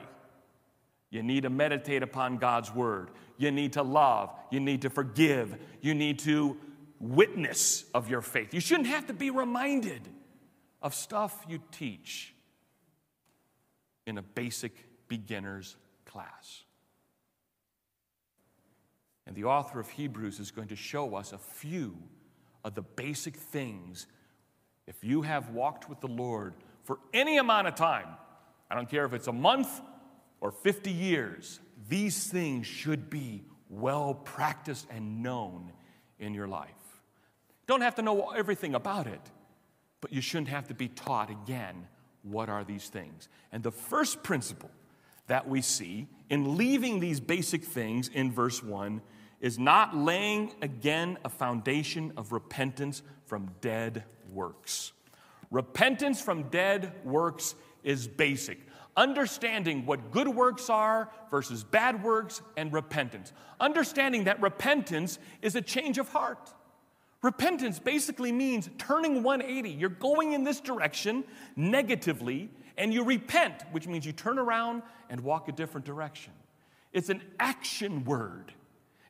You 1.08 1.22
need 1.22 1.44
to 1.44 1.50
meditate 1.50 2.02
upon 2.02 2.36
God's 2.36 2.74
word. 2.74 3.08
You 3.38 3.50
need 3.52 3.72
to 3.72 3.82
love. 3.82 4.34
You 4.50 4.60
need 4.60 4.82
to 4.82 4.90
forgive. 4.90 5.56
You 5.80 5.94
need 5.94 6.18
to 6.20 6.58
witness 7.00 7.86
of 7.94 8.10
your 8.10 8.20
faith. 8.20 8.52
You 8.52 8.60
shouldn't 8.60 8.88
have 8.88 9.06
to 9.06 9.14
be 9.14 9.30
reminded 9.30 10.02
of 10.82 10.94
stuff 10.94 11.44
you 11.48 11.60
teach 11.70 12.34
in 14.06 14.18
a 14.18 14.22
basic 14.22 14.72
beginner's 15.08 15.76
class. 16.04 16.64
And 19.26 19.36
the 19.36 19.44
author 19.44 19.78
of 19.78 19.90
Hebrews 19.90 20.40
is 20.40 20.50
going 20.50 20.68
to 20.68 20.76
show 20.76 21.14
us 21.14 21.32
a 21.32 21.38
few 21.38 21.96
of 22.64 22.74
the 22.74 22.82
basic 22.82 23.36
things. 23.36 24.06
If 24.86 25.04
you 25.04 25.22
have 25.22 25.50
walked 25.50 25.88
with 25.88 26.00
the 26.00 26.08
Lord 26.08 26.54
for 26.84 26.98
any 27.12 27.36
amount 27.36 27.68
of 27.68 27.74
time, 27.74 28.08
I 28.70 28.74
don't 28.74 28.88
care 28.88 29.04
if 29.04 29.12
it's 29.12 29.26
a 29.26 29.32
month 29.32 29.68
or 30.40 30.50
50 30.50 30.90
years, 30.90 31.60
these 31.88 32.26
things 32.28 32.66
should 32.66 33.10
be 33.10 33.44
well 33.68 34.14
practiced 34.14 34.86
and 34.90 35.22
known 35.22 35.72
in 36.18 36.32
your 36.32 36.48
life. 36.48 36.70
Don't 37.66 37.82
have 37.82 37.96
to 37.96 38.02
know 38.02 38.30
everything 38.30 38.74
about 38.74 39.06
it, 39.06 39.20
but 40.00 40.12
you 40.12 40.20
shouldn't 40.20 40.48
have 40.48 40.68
to 40.68 40.74
be 40.74 40.88
taught 40.88 41.30
again 41.30 41.86
what 42.22 42.48
are 42.48 42.64
these 42.64 42.88
things. 42.88 43.28
And 43.52 43.62
the 43.62 43.70
first 43.70 44.22
principle 44.22 44.70
that 45.26 45.48
we 45.48 45.60
see 45.60 46.08
in 46.30 46.56
leaving 46.56 47.00
these 47.00 47.20
basic 47.20 47.64
things 47.64 48.08
in 48.08 48.32
verse 48.32 48.62
1 48.62 49.00
is 49.40 49.58
not 49.58 49.96
laying 49.96 50.52
again 50.62 51.18
a 51.24 51.28
foundation 51.28 52.12
of 52.16 52.32
repentance 52.32 53.02
from 53.26 53.50
dead 53.60 54.04
works. 54.32 54.92
Repentance 55.50 56.20
from 56.20 56.44
dead 56.50 56.92
works 57.04 57.54
is 57.82 58.08
basic 58.08 58.58
understanding 58.98 59.86
what 59.86 60.10
good 60.10 60.28
works 60.28 60.68
are 60.68 61.08
versus 61.30 61.62
bad 61.62 62.02
works 62.02 62.42
and 62.56 62.72
repentance. 62.72 63.32
Understanding 63.60 64.24
that 64.24 64.42
repentance 64.42 65.20
is 65.40 65.54
a 65.54 65.62
change 65.62 65.98
of 65.98 66.08
heart. 66.08 66.52
Repentance 67.22 67.78
basically 67.78 68.30
means 68.30 68.70
turning 68.78 69.22
180. 69.22 69.70
You're 69.70 69.88
going 69.88 70.32
in 70.32 70.44
this 70.44 70.60
direction 70.60 71.24
negatively, 71.56 72.48
and 72.76 72.94
you 72.94 73.02
repent, 73.02 73.64
which 73.72 73.88
means 73.88 74.06
you 74.06 74.12
turn 74.12 74.38
around 74.38 74.82
and 75.10 75.20
walk 75.20 75.48
a 75.48 75.52
different 75.52 75.84
direction. 75.84 76.32
It's 76.92 77.08
an 77.08 77.22
action 77.40 78.04
word. 78.04 78.52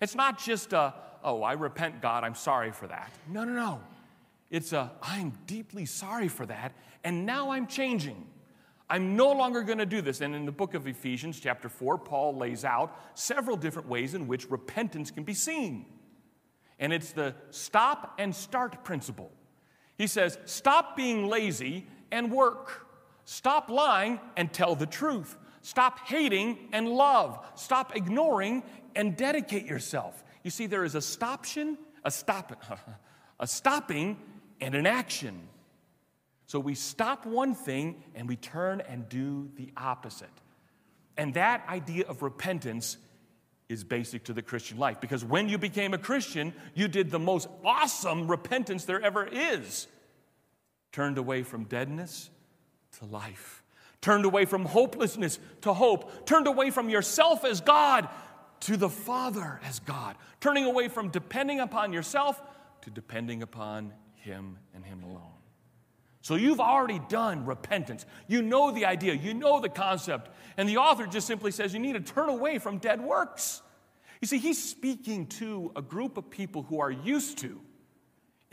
It's 0.01 0.15
not 0.15 0.39
just 0.39 0.73
a, 0.73 0.95
oh, 1.23 1.43
I 1.43 1.53
repent, 1.53 2.01
God, 2.01 2.25
I'm 2.25 2.35
sorry 2.35 2.73
for 2.73 2.87
that. 2.87 3.13
No, 3.29 3.45
no, 3.45 3.53
no. 3.53 3.81
It's 4.51 4.73
a, 4.73 4.91
I'm 5.03 5.33
deeply 5.47 5.85
sorry 5.85 6.29
for 6.29 6.47
that, 6.47 6.73
and 7.05 7.27
now 7.27 7.51
I'm 7.51 7.67
changing. 7.67 8.27
I'm 8.91 9.17
no 9.17 9.33
longer 9.33 9.63
going 9.63 9.79
to 9.79 9.87
do 9.87 10.01
this. 10.01 10.23
And 10.23 10.35
in 10.35 10.47
the 10.47 10.53
book 10.53 10.73
of 10.73 10.87
Ephesians, 10.87 11.39
chapter 11.39 11.69
4, 11.69 11.99
Paul 11.99 12.37
lays 12.37 12.65
out 12.65 12.99
several 13.15 13.57
different 13.57 13.87
ways 13.87 14.15
in 14.15 14.27
which 14.27 14.51
repentance 14.51 15.11
can 15.11 15.25
be 15.25 15.35
seen. 15.35 15.85
And 16.79 16.93
it's 16.93 17.13
the 17.13 17.35
stop 17.51 18.15
and 18.19 18.35
start 18.35 18.85
principle. 18.85 19.33
He 19.97 20.07
says, 20.07 20.39
stop 20.45 20.97
being 20.97 21.27
lazy 21.27 21.87
and 22.13 22.31
work. 22.31 22.87
Stop 23.25 23.69
lying 23.69 24.21
and 24.37 24.53
tell 24.53 24.75
the 24.75 24.87
truth. 24.87 25.37
Stop 25.61 25.99
hating 26.07 26.59
and 26.73 26.89
love. 26.89 27.45
Stop 27.57 27.97
ignoring 27.97 28.63
and 28.95 29.17
dedicate 29.17 29.67
yourself. 29.67 30.25
You 30.45 30.51
see, 30.51 30.67
there 30.67 30.85
is 30.85 30.95
a 30.95 31.03
stoption, 31.03 31.77
a 32.05 32.11
stop, 32.11 32.63
a 33.41 33.47
stopping, 33.47 34.17
and 34.61 34.75
an 34.75 34.87
action. 34.87 35.49
So 36.47 36.59
we 36.59 36.75
stop 36.75 37.27
one 37.27 37.55
thing 37.55 38.03
and 38.15 38.27
we 38.29 38.37
turn 38.37 38.81
and 38.81 39.09
do 39.09 39.51
the 39.57 39.71
opposite. 39.77 40.31
And 41.17 41.35
that 41.35 41.69
idea 41.69 42.07
of 42.07 42.23
repentance 42.23 42.97
is 43.69 43.85
basic 43.85 44.25
to 44.25 44.33
the 44.33 44.43
Christian 44.43 44.79
life 44.79 45.01
because 45.01 45.25
when 45.25 45.49
you 45.49 45.59
became 45.59 45.93
a 45.93 45.99
Christian, 45.99 46.55
you 46.75 46.89
did 46.89 47.11
the 47.11 47.19
most 47.19 47.49
awesome 47.65 48.29
repentance 48.29 48.85
there 48.85 49.01
ever 49.01 49.27
is. 49.27 49.87
Turned 50.93 51.19
away 51.19 51.43
from 51.43 51.65
deadness 51.65 52.31
to 52.99 53.05
life, 53.05 53.63
turned 54.01 54.25
away 54.25 54.47
from 54.47 54.65
hopelessness 54.65 55.39
to 55.61 55.75
hope, 55.75 56.27
turned 56.27 56.47
away 56.47 56.71
from 56.71 56.89
yourself 56.89 57.45
as 57.45 57.61
God 57.61 58.09
to 58.61 58.77
the 58.77 58.89
Father 58.89 59.61
as 59.65 59.81
God, 59.81 60.17
turning 60.41 60.65
away 60.65 60.89
from 60.89 61.11
depending 61.11 61.61
upon 61.61 61.93
yourself 61.93 62.41
to 62.83 62.91
depending 62.91 63.43
upon 63.43 63.93
Him 64.15 64.59
and 64.75 64.85
Him 64.85 65.03
alone. 65.03 65.38
So 66.29 66.35
you've 66.35 66.61
already 66.61 67.01
done 67.09 67.47
repentance. 67.47 68.05
You 68.27 68.43
know 68.43 68.71
the 68.71 68.85
idea, 68.85 69.15
you 69.15 69.33
know 69.33 69.61
the 69.61 69.71
concept. 69.71 70.29
And 70.59 70.69
the 70.69 70.77
author 70.77 71.07
just 71.07 71.27
simply 71.27 71.51
says 71.51 71.73
you 71.73 71.81
need 71.81 71.95
to 71.95 72.01
turn 72.01 72.29
away 72.29 72.59
from 72.59 72.77
dead 72.77 73.01
works. 73.01 73.63
You 74.21 74.29
see, 74.29 74.37
he's 74.37 74.63
speaking 74.63 75.27
to 75.39 75.73
a 75.75 75.81
group 75.81 76.19
of 76.19 76.29
people 76.29 76.65
who 76.65 76.81
are 76.81 76.91
used 76.91 77.39
to 77.39 77.59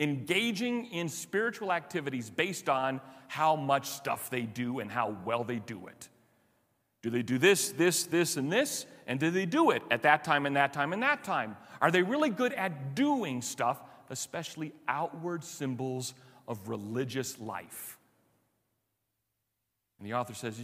engaging 0.00 0.86
in 0.86 1.10
spiritual 1.10 1.70
activities 1.70 2.30
based 2.30 2.70
on 2.70 2.98
how 3.28 3.56
much 3.56 3.88
stuff 3.90 4.30
they 4.30 4.44
do 4.44 4.78
and 4.78 4.90
how 4.90 5.14
well 5.26 5.44
they 5.44 5.58
do 5.58 5.86
it. 5.86 6.08
Do 7.02 7.10
they 7.10 7.20
do 7.20 7.36
this, 7.36 7.72
this, 7.72 8.04
this, 8.04 8.38
and 8.38 8.50
this? 8.50 8.86
And 9.06 9.20
do 9.20 9.30
they 9.30 9.44
do 9.44 9.70
it 9.70 9.82
at 9.90 10.00
that 10.04 10.24
time 10.24 10.46
and 10.46 10.56
that 10.56 10.72
time 10.72 10.94
and 10.94 11.02
that 11.02 11.24
time? 11.24 11.58
Are 11.82 11.90
they 11.90 12.02
really 12.02 12.30
good 12.30 12.54
at 12.54 12.94
doing 12.94 13.42
stuff, 13.42 13.82
especially 14.08 14.72
outward 14.88 15.44
symbols 15.44 16.14
of 16.46 16.68
religious 16.68 17.38
life. 17.38 17.98
And 19.98 20.06
the 20.06 20.14
author 20.14 20.34
says, 20.34 20.60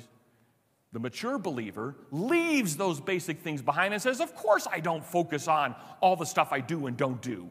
the 0.93 1.01
mature 1.01 1.39
believer 1.39 1.97
leaves 2.11 2.77
those 2.77 3.01
basic 3.01 3.41
things 3.41 3.63
behind 3.63 3.95
and 3.95 4.03
says, 4.03 4.21
Of 4.21 4.35
course, 4.35 4.67
I 4.71 4.81
don't 4.81 5.05
focus 5.05 5.49
on 5.49 5.75
all 6.01 6.17
the 6.17 6.27
stuff 6.27 6.53
I 6.53 6.61
do 6.61 6.87
and 6.87 6.97
don't 6.99 7.23
do, 7.23 7.49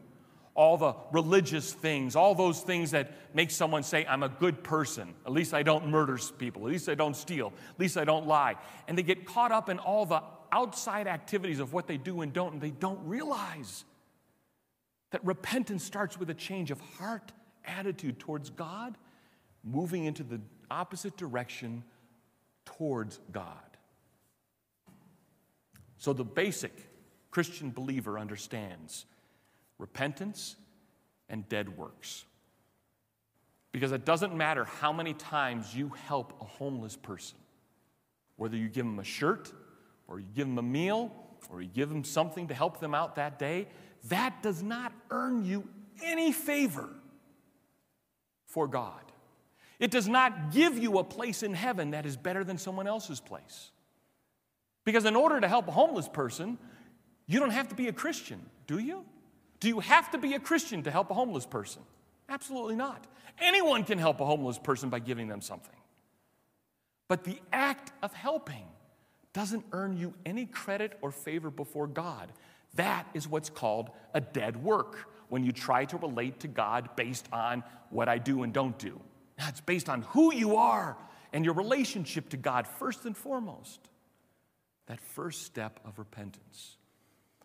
all 0.54 0.76
the 0.76 0.94
religious 1.10 1.72
things, 1.72 2.14
all 2.14 2.36
those 2.36 2.60
things 2.60 2.92
that 2.92 3.12
make 3.34 3.50
someone 3.50 3.82
say, 3.82 4.06
I'm 4.06 4.22
a 4.22 4.28
good 4.28 4.62
person. 4.62 5.14
At 5.26 5.32
least 5.32 5.54
I 5.54 5.64
don't 5.64 5.88
murder 5.88 6.18
people. 6.38 6.64
At 6.66 6.72
least 6.72 6.88
I 6.88 6.94
don't 6.94 7.16
steal. 7.16 7.52
At 7.70 7.80
least 7.80 7.96
I 7.96 8.04
don't 8.04 8.28
lie. 8.28 8.54
And 8.86 8.96
they 8.96 9.02
get 9.02 9.26
caught 9.26 9.50
up 9.50 9.68
in 9.68 9.80
all 9.80 10.06
the 10.06 10.22
outside 10.52 11.08
activities 11.08 11.58
of 11.58 11.72
what 11.72 11.88
they 11.88 11.96
do 11.96 12.20
and 12.20 12.32
don't, 12.32 12.52
and 12.52 12.62
they 12.62 12.70
don't 12.70 13.00
realize 13.08 13.84
that 15.10 15.24
repentance 15.24 15.82
starts 15.82 16.16
with 16.16 16.30
a 16.30 16.34
change 16.34 16.70
of 16.70 16.80
heart 16.98 17.32
attitude 17.64 18.18
towards 18.18 18.50
God, 18.50 18.96
moving 19.64 20.04
into 20.04 20.22
the 20.22 20.40
opposite 20.70 21.16
direction 21.16 21.84
towards 22.64 23.20
God. 23.30 23.56
So 25.98 26.12
the 26.12 26.24
basic 26.24 26.72
Christian 27.30 27.70
believer 27.70 28.18
understands 28.18 29.06
repentance 29.78 30.56
and 31.28 31.48
dead 31.48 31.76
works. 31.76 32.24
Because 33.72 33.92
it 33.92 34.04
doesn't 34.04 34.36
matter 34.36 34.64
how 34.64 34.92
many 34.92 35.14
times 35.14 35.74
you 35.74 35.90
help 36.06 36.34
a 36.40 36.44
homeless 36.44 36.96
person, 36.96 37.38
whether 38.36 38.56
you 38.56 38.68
give 38.68 38.84
them 38.84 38.98
a 38.98 39.04
shirt, 39.04 39.50
or 40.08 40.18
you 40.20 40.26
give 40.34 40.46
them 40.46 40.58
a 40.58 40.62
meal, 40.62 41.10
or 41.50 41.62
you 41.62 41.68
give 41.68 41.88
them 41.88 42.04
something 42.04 42.48
to 42.48 42.54
help 42.54 42.80
them 42.80 42.94
out 42.94 43.16
that 43.16 43.38
day, 43.38 43.66
that 44.08 44.42
does 44.42 44.62
not 44.62 44.92
earn 45.10 45.44
you 45.44 45.66
any 46.02 46.32
favor 46.32 46.90
for 48.52 48.68
God. 48.68 49.00
It 49.80 49.90
does 49.90 50.06
not 50.06 50.52
give 50.52 50.78
you 50.78 50.98
a 50.98 51.04
place 51.04 51.42
in 51.42 51.54
heaven 51.54 51.90
that 51.90 52.06
is 52.06 52.16
better 52.16 52.44
than 52.44 52.58
someone 52.58 52.86
else's 52.86 53.18
place. 53.18 53.72
Because 54.84 55.04
in 55.06 55.16
order 55.16 55.40
to 55.40 55.48
help 55.48 55.68
a 55.68 55.72
homeless 55.72 56.08
person, 56.08 56.58
you 57.26 57.40
don't 57.40 57.50
have 57.50 57.68
to 57.68 57.74
be 57.74 57.88
a 57.88 57.92
Christian, 57.92 58.40
do 58.66 58.78
you? 58.78 59.04
Do 59.58 59.68
you 59.68 59.80
have 59.80 60.10
to 60.10 60.18
be 60.18 60.34
a 60.34 60.40
Christian 60.40 60.82
to 60.84 60.90
help 60.90 61.10
a 61.10 61.14
homeless 61.14 61.46
person? 61.46 61.82
Absolutely 62.28 62.76
not. 62.76 63.06
Anyone 63.40 63.84
can 63.84 63.98
help 63.98 64.20
a 64.20 64.26
homeless 64.26 64.58
person 64.58 64.88
by 64.88 64.98
giving 64.98 65.28
them 65.28 65.40
something. 65.40 65.74
But 67.08 67.24
the 67.24 67.38
act 67.52 67.92
of 68.02 68.12
helping 68.12 68.66
doesn't 69.32 69.64
earn 69.72 69.96
you 69.96 70.14
any 70.26 70.46
credit 70.46 70.98
or 71.00 71.10
favor 71.10 71.50
before 71.50 71.86
God. 71.86 72.32
That 72.74 73.06
is 73.14 73.26
what's 73.26 73.50
called 73.50 73.90
a 74.14 74.20
dead 74.20 74.62
work 74.62 75.11
when 75.32 75.44
you 75.44 75.50
try 75.50 75.86
to 75.86 75.96
relate 75.96 76.40
to 76.40 76.46
God 76.46 76.90
based 76.94 77.26
on 77.32 77.64
what 77.88 78.06
I 78.06 78.18
do 78.18 78.42
and 78.42 78.52
don't 78.52 78.78
do. 78.78 79.00
It's 79.38 79.62
based 79.62 79.88
on 79.88 80.02
who 80.02 80.30
you 80.34 80.56
are 80.56 80.94
and 81.32 81.42
your 81.42 81.54
relationship 81.54 82.28
to 82.28 82.36
God 82.36 82.68
first 82.68 83.06
and 83.06 83.16
foremost. 83.16 83.80
That 84.88 85.00
first 85.00 85.44
step 85.44 85.80
of 85.86 85.98
repentance. 85.98 86.76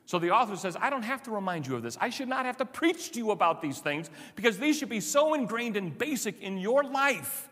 So 0.04 0.20
the 0.20 0.32
author 0.32 0.58
says, 0.58 0.76
I 0.76 0.90
don't 0.90 1.04
have 1.04 1.24
to 1.24 1.32
remind 1.32 1.66
you 1.66 1.78
of 1.78 1.82
this. 1.82 1.98
I 2.02 2.10
should 2.10 2.28
not 2.28 2.46
have 2.46 2.58
to 2.58 2.66
preach 2.66 3.14
to 3.14 3.20
you 3.20 3.32
about 3.32 3.62
these 3.62 3.80
things 3.80 4.10
because 4.36 4.58
these 4.58 4.78
should 4.78 4.90
be 4.90 5.00
so 5.00 5.34
ingrained 5.34 5.78
and 5.78 5.98
basic 5.98 6.42
in 6.42 6.58
your 6.58 6.84
life 6.84 7.48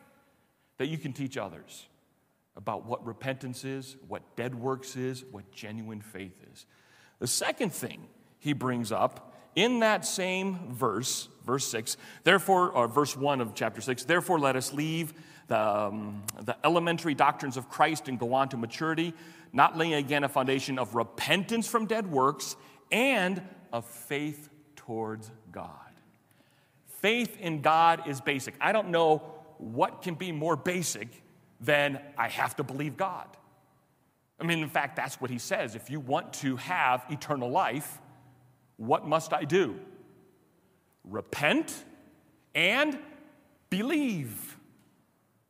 that 0.80 0.88
you 0.88 0.98
can 0.98 1.13
teach 1.13 1.38
others 1.38 1.88
about 2.58 2.86
what 2.86 3.06
repentance 3.06 3.63
is, 3.63 3.96
what 4.10 4.36
dead 4.36 4.54
works 4.54 4.98
is, 4.98 5.24
what 5.32 5.50
genuine 5.54 6.01
faith 6.01 6.38
is. 6.51 6.65
The 7.20 7.27
second 7.27 7.72
thing 7.72 8.10
he 8.39 8.51
brings 8.51 8.92
up 8.92 9.32
in 9.56 9.80
that 9.80 10.06
same 10.06 10.74
verse, 10.74 11.30
verse 11.46 11.68
6, 11.68 11.98
therefore, 12.24 12.72
or 12.72 12.88
verse 12.88 13.16
1 13.16 13.42
of 13.42 13.56
chapter 13.56 13.82
6, 13.82 14.06
therefore 14.06 14.40
let 14.40 14.56
us 14.56 14.74
leave 14.74 15.14
the, 15.48 15.60
um, 15.60 16.24
the 16.42 16.56
elementary 16.66 17.14
doctrines 17.14 17.56
of 17.56 17.70
Christ 17.70 18.08
and 18.08 18.20
go 18.20 18.34
on 18.34 18.50
to 18.50 18.58
maturity 18.58 19.14
not 19.56 19.78
laying 19.78 19.94
again 19.94 20.26
a 20.26 20.30
foundation 20.30 20.78
of 20.78 20.96
repentance 20.96 21.66
from 21.66 21.86
dead 21.86 22.12
works 22.12 22.58
and 22.92 23.42
of 23.72 23.86
faith 23.86 24.50
towards 24.76 25.32
God. 25.52 25.70
Faith 27.00 27.40
in 27.40 27.62
God 27.62 28.08
is 28.08 28.20
basic. 28.20 28.56
I 28.60 28.74
don't 28.74 28.90
know 28.90 29.20
what 29.58 30.02
can 30.02 30.16
be 30.16 30.34
more 30.34 30.58
basic 30.58 31.08
than 31.62 32.02
I 32.18 32.28
have 32.28 32.58
to 32.58 32.64
believe 32.64 32.98
God. 32.98 33.28
I 34.38 34.44
mean, 34.44 34.60
in 34.60 34.68
fact, 34.68 34.98
that's 34.98 35.22
what 35.22 35.32
he 35.32 35.40
says. 35.40 35.74
If 35.74 35.90
you 35.90 36.02
want 36.02 36.34
to 36.34 36.58
have 36.58 37.06
eternal 37.10 37.50
life, 37.50 38.02
what 38.77 39.08
must 39.08 39.34
I 39.34 39.44
do? 39.44 39.79
Repent 41.03 41.74
and 42.53 42.98
believe 43.70 44.58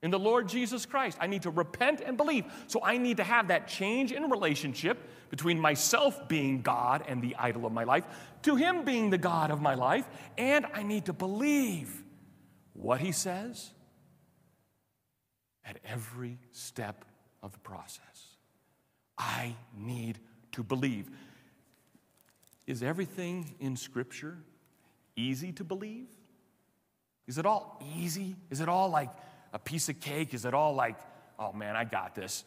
in 0.01 0.11
the 0.11 0.19
Lord 0.19 0.47
Jesus 0.47 0.85
Christ. 0.85 1.17
I 1.19 1.27
need 1.27 1.43
to 1.43 1.49
repent 1.49 2.01
and 2.01 2.15
believe. 2.15 2.45
So 2.67 2.79
I 2.83 2.97
need 2.97 3.17
to 3.17 3.23
have 3.23 3.47
that 3.47 3.67
change 3.67 4.11
in 4.11 4.29
relationship 4.29 4.99
between 5.31 5.59
myself 5.59 6.27
being 6.27 6.61
God 6.61 7.03
and 7.07 7.21
the 7.21 7.35
idol 7.37 7.65
of 7.65 7.73
my 7.73 7.83
life 7.85 8.05
to 8.43 8.55
Him 8.55 8.85
being 8.85 9.09
the 9.09 9.17
God 9.17 9.49
of 9.49 9.61
my 9.61 9.73
life. 9.73 10.07
And 10.37 10.67
I 10.73 10.83
need 10.83 11.05
to 11.05 11.13
believe 11.13 12.03
what 12.73 13.01
He 13.01 13.11
says 13.11 13.71
at 15.65 15.79
every 15.83 16.37
step 16.51 17.05
of 17.41 17.51
the 17.53 17.59
process. 17.59 18.35
I 19.17 19.55
need 19.75 20.19
to 20.51 20.61
believe. 20.61 21.09
Is 22.67 22.83
everything 22.83 23.55
in 23.59 23.75
Scripture 23.75 24.37
easy 25.15 25.51
to 25.53 25.63
believe? 25.63 26.07
Is 27.27 27.37
it 27.37 27.45
all 27.45 27.81
easy? 27.97 28.35
Is 28.49 28.61
it 28.61 28.69
all 28.69 28.89
like, 28.89 29.09
a 29.55 29.59
piece 29.59 29.87
of 29.87 29.99
cake? 30.01 30.33
Is 30.33 30.43
it 30.43 30.53
all 30.53 30.75
like, 30.75 30.97
oh 31.39 31.53
man, 31.53 31.77
I 31.77 31.85
got 31.85 32.13
this? 32.13 32.43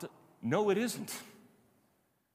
T- 0.00 0.06
no, 0.40 0.70
it 0.70 0.78
isn't. 0.78 1.12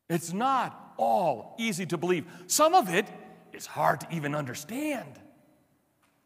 It's 0.09 0.33
not 0.33 0.93
all 0.97 1.55
easy 1.57 1.85
to 1.87 1.97
believe. 1.97 2.25
Some 2.47 2.75
of 2.75 2.93
it 2.93 3.07
is 3.53 3.65
hard 3.65 4.01
to 4.01 4.07
even 4.11 4.35
understand, 4.35 5.19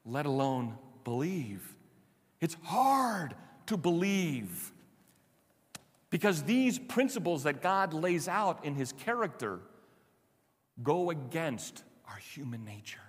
let 0.05 0.25
alone 0.25 0.75
believe. 1.03 1.75
It's 2.41 2.58
hard 2.63 3.36
to 3.67 3.77
believe 3.77 4.72
because 6.10 6.43
these 6.43 6.79
principles 6.79 7.43
that 7.43 7.62
God 7.62 7.93
lays 7.93 8.27
out 8.27 8.65
in 8.65 8.73
His 8.73 8.91
character 8.91 9.60
go 10.83 11.09
against 11.09 11.83
our 12.09 12.17
human 12.17 12.65
nature. 12.65 12.99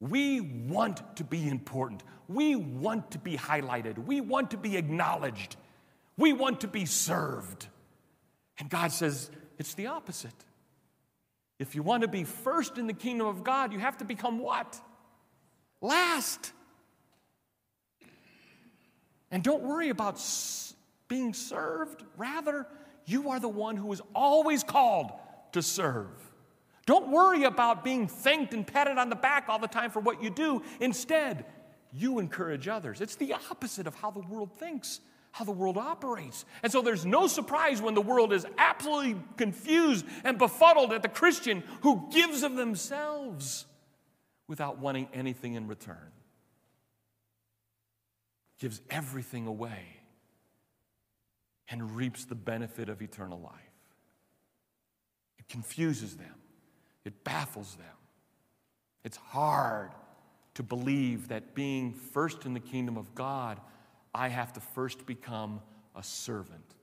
We 0.00 0.40
want 0.40 1.16
to 1.16 1.24
be 1.24 1.48
important. 1.48 2.02
We 2.28 2.56
want 2.56 3.12
to 3.12 3.18
be 3.18 3.36
highlighted. 3.36 4.04
We 4.04 4.20
want 4.20 4.50
to 4.50 4.56
be 4.56 4.76
acknowledged. 4.76 5.56
We 6.16 6.32
want 6.32 6.62
to 6.62 6.68
be 6.68 6.86
served. 6.86 7.68
And 8.58 8.68
God 8.68 8.90
says 8.92 9.30
it's 9.58 9.74
the 9.74 9.86
opposite. 9.86 10.34
If 11.58 11.74
you 11.76 11.82
want 11.82 12.02
to 12.02 12.08
be 12.08 12.24
first 12.24 12.78
in 12.78 12.88
the 12.88 12.92
kingdom 12.92 13.28
of 13.28 13.44
God, 13.44 13.72
you 13.72 13.78
have 13.78 13.98
to 13.98 14.04
become 14.04 14.40
what? 14.40 14.80
Last. 15.80 16.52
And 19.30 19.42
don't 19.42 19.62
worry 19.62 19.88
about 19.88 20.20
being 21.06 21.32
served. 21.32 22.02
Rather, 22.16 22.66
you 23.06 23.30
are 23.30 23.38
the 23.38 23.48
one 23.48 23.76
who 23.76 23.92
is 23.92 24.02
always 24.14 24.64
called 24.64 25.12
to 25.52 25.62
serve. 25.62 26.08
Don't 26.84 27.10
worry 27.10 27.44
about 27.44 27.84
being 27.84 28.08
thanked 28.08 28.54
and 28.54 28.66
patted 28.66 28.98
on 28.98 29.08
the 29.08 29.16
back 29.16 29.48
all 29.48 29.58
the 29.58 29.68
time 29.68 29.90
for 29.90 30.00
what 30.00 30.22
you 30.22 30.30
do. 30.30 30.62
Instead, 30.80 31.44
you 31.92 32.18
encourage 32.18 32.68
others. 32.68 33.00
It's 33.00 33.16
the 33.16 33.34
opposite 33.50 33.86
of 33.86 33.94
how 33.94 34.10
the 34.10 34.20
world 34.20 34.52
thinks, 34.58 35.00
how 35.30 35.44
the 35.44 35.52
world 35.52 35.78
operates. 35.78 36.44
And 36.62 36.72
so 36.72 36.82
there's 36.82 37.06
no 37.06 37.26
surprise 37.26 37.80
when 37.80 37.94
the 37.94 38.00
world 38.00 38.32
is 38.32 38.46
absolutely 38.58 39.20
confused 39.36 40.04
and 40.24 40.38
befuddled 40.38 40.92
at 40.92 41.02
the 41.02 41.08
Christian 41.08 41.62
who 41.82 42.08
gives 42.10 42.42
of 42.42 42.56
themselves 42.56 43.66
without 44.48 44.78
wanting 44.78 45.08
anything 45.14 45.54
in 45.54 45.68
return, 45.68 46.10
gives 48.58 48.80
everything 48.90 49.46
away, 49.46 50.00
and 51.68 51.96
reaps 51.96 52.24
the 52.24 52.34
benefit 52.34 52.88
of 52.88 53.00
eternal 53.00 53.40
life. 53.40 53.71
It 55.42 55.48
confuses 55.48 56.16
them. 56.16 56.34
It 57.04 57.24
baffles 57.24 57.74
them. 57.74 57.86
It's 59.02 59.16
hard 59.16 59.90
to 60.54 60.62
believe 60.62 61.28
that 61.28 61.56
being 61.56 61.92
first 61.92 62.44
in 62.44 62.54
the 62.54 62.60
kingdom 62.60 62.96
of 62.96 63.12
God, 63.16 63.58
I 64.14 64.28
have 64.28 64.52
to 64.52 64.60
first 64.60 65.04
become 65.04 65.60
a 65.96 66.02
servant. 66.04 66.76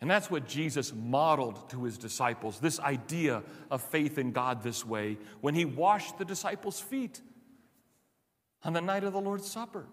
And 0.00 0.10
that's 0.10 0.28
what 0.28 0.48
Jesus 0.48 0.92
modeled 0.92 1.70
to 1.70 1.84
his 1.84 1.98
disciples 1.98 2.58
this 2.58 2.80
idea 2.80 3.44
of 3.70 3.80
faith 3.80 4.18
in 4.18 4.32
God 4.32 4.62
this 4.62 4.84
way 4.84 5.16
when 5.40 5.54
he 5.54 5.64
washed 5.64 6.18
the 6.18 6.24
disciples' 6.24 6.80
feet 6.80 7.20
on 8.64 8.72
the 8.72 8.80
night 8.80 9.04
of 9.04 9.12
the 9.12 9.20
Lord's 9.20 9.48
Supper. 9.48 9.86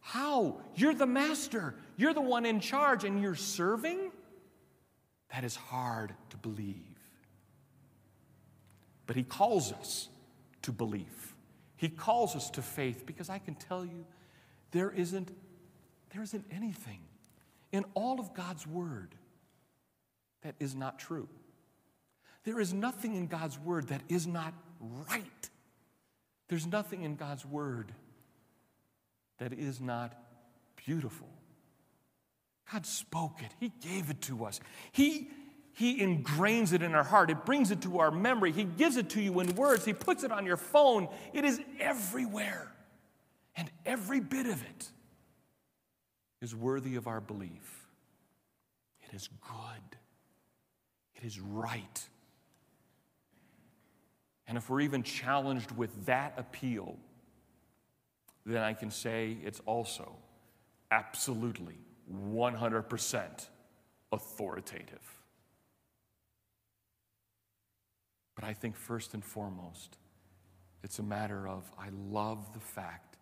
How? 0.00 0.60
You're 0.74 0.94
the 0.94 1.06
master, 1.06 1.76
you're 1.96 2.14
the 2.14 2.20
one 2.20 2.44
in 2.44 2.58
charge, 2.58 3.04
and 3.04 3.22
you're 3.22 3.36
serving? 3.36 4.10
That 5.32 5.44
is 5.44 5.54
hard 5.54 6.12
to 6.30 6.36
believe. 6.36 6.89
But 9.10 9.16
he 9.16 9.24
calls 9.24 9.72
us 9.72 10.08
to 10.62 10.70
belief. 10.70 11.34
He 11.74 11.88
calls 11.88 12.36
us 12.36 12.48
to 12.50 12.62
faith 12.62 13.06
because 13.06 13.28
I 13.28 13.38
can 13.38 13.56
tell 13.56 13.84
you 13.84 14.06
there 14.70 14.92
isn't, 14.92 15.32
there 16.12 16.22
isn't 16.22 16.44
anything 16.48 17.00
in 17.72 17.84
all 17.94 18.20
of 18.20 18.34
God's 18.34 18.68
word 18.68 19.16
that 20.42 20.54
is 20.60 20.76
not 20.76 21.00
true. 21.00 21.28
There 22.44 22.60
is 22.60 22.72
nothing 22.72 23.16
in 23.16 23.26
God's 23.26 23.58
word 23.58 23.88
that 23.88 24.02
is 24.08 24.28
not 24.28 24.54
right. 25.08 25.50
There's 26.46 26.68
nothing 26.68 27.02
in 27.02 27.16
God's 27.16 27.44
word 27.44 27.90
that 29.38 29.52
is 29.52 29.80
not 29.80 30.14
beautiful. 30.86 31.26
God 32.72 32.86
spoke 32.86 33.42
it, 33.42 33.50
He 33.58 33.72
gave 33.80 34.08
it 34.08 34.20
to 34.20 34.44
us. 34.44 34.60
He 34.92 35.30
he 35.80 35.98
ingrains 36.02 36.74
it 36.74 36.82
in 36.82 36.94
our 36.94 37.02
heart. 37.02 37.30
It 37.30 37.46
brings 37.46 37.70
it 37.70 37.80
to 37.82 38.00
our 38.00 38.10
memory. 38.10 38.52
He 38.52 38.64
gives 38.64 38.98
it 38.98 39.08
to 39.10 39.22
you 39.22 39.40
in 39.40 39.54
words. 39.54 39.82
He 39.82 39.94
puts 39.94 40.24
it 40.24 40.30
on 40.30 40.44
your 40.44 40.58
phone. 40.58 41.08
It 41.32 41.46
is 41.46 41.58
everywhere. 41.80 42.70
And 43.56 43.70
every 43.86 44.20
bit 44.20 44.44
of 44.44 44.62
it 44.62 44.90
is 46.42 46.54
worthy 46.54 46.96
of 46.96 47.06
our 47.06 47.22
belief. 47.22 47.88
It 49.08 49.16
is 49.16 49.30
good. 49.40 49.98
It 51.14 51.24
is 51.24 51.40
right. 51.40 52.08
And 54.48 54.58
if 54.58 54.68
we're 54.68 54.82
even 54.82 55.02
challenged 55.02 55.70
with 55.70 56.04
that 56.04 56.34
appeal, 56.36 56.98
then 58.44 58.60
I 58.62 58.74
can 58.74 58.90
say 58.90 59.38
it's 59.42 59.62
also 59.64 60.12
absolutely 60.90 61.78
100% 62.12 63.46
authoritative. 64.12 65.20
But 68.40 68.48
I 68.48 68.54
think 68.54 68.74
first 68.74 69.12
and 69.12 69.22
foremost, 69.22 69.98
it's 70.82 70.98
a 70.98 71.02
matter 71.02 71.46
of 71.46 71.70
I 71.78 71.88
love 72.08 72.54
the 72.54 72.60
fact 72.60 73.18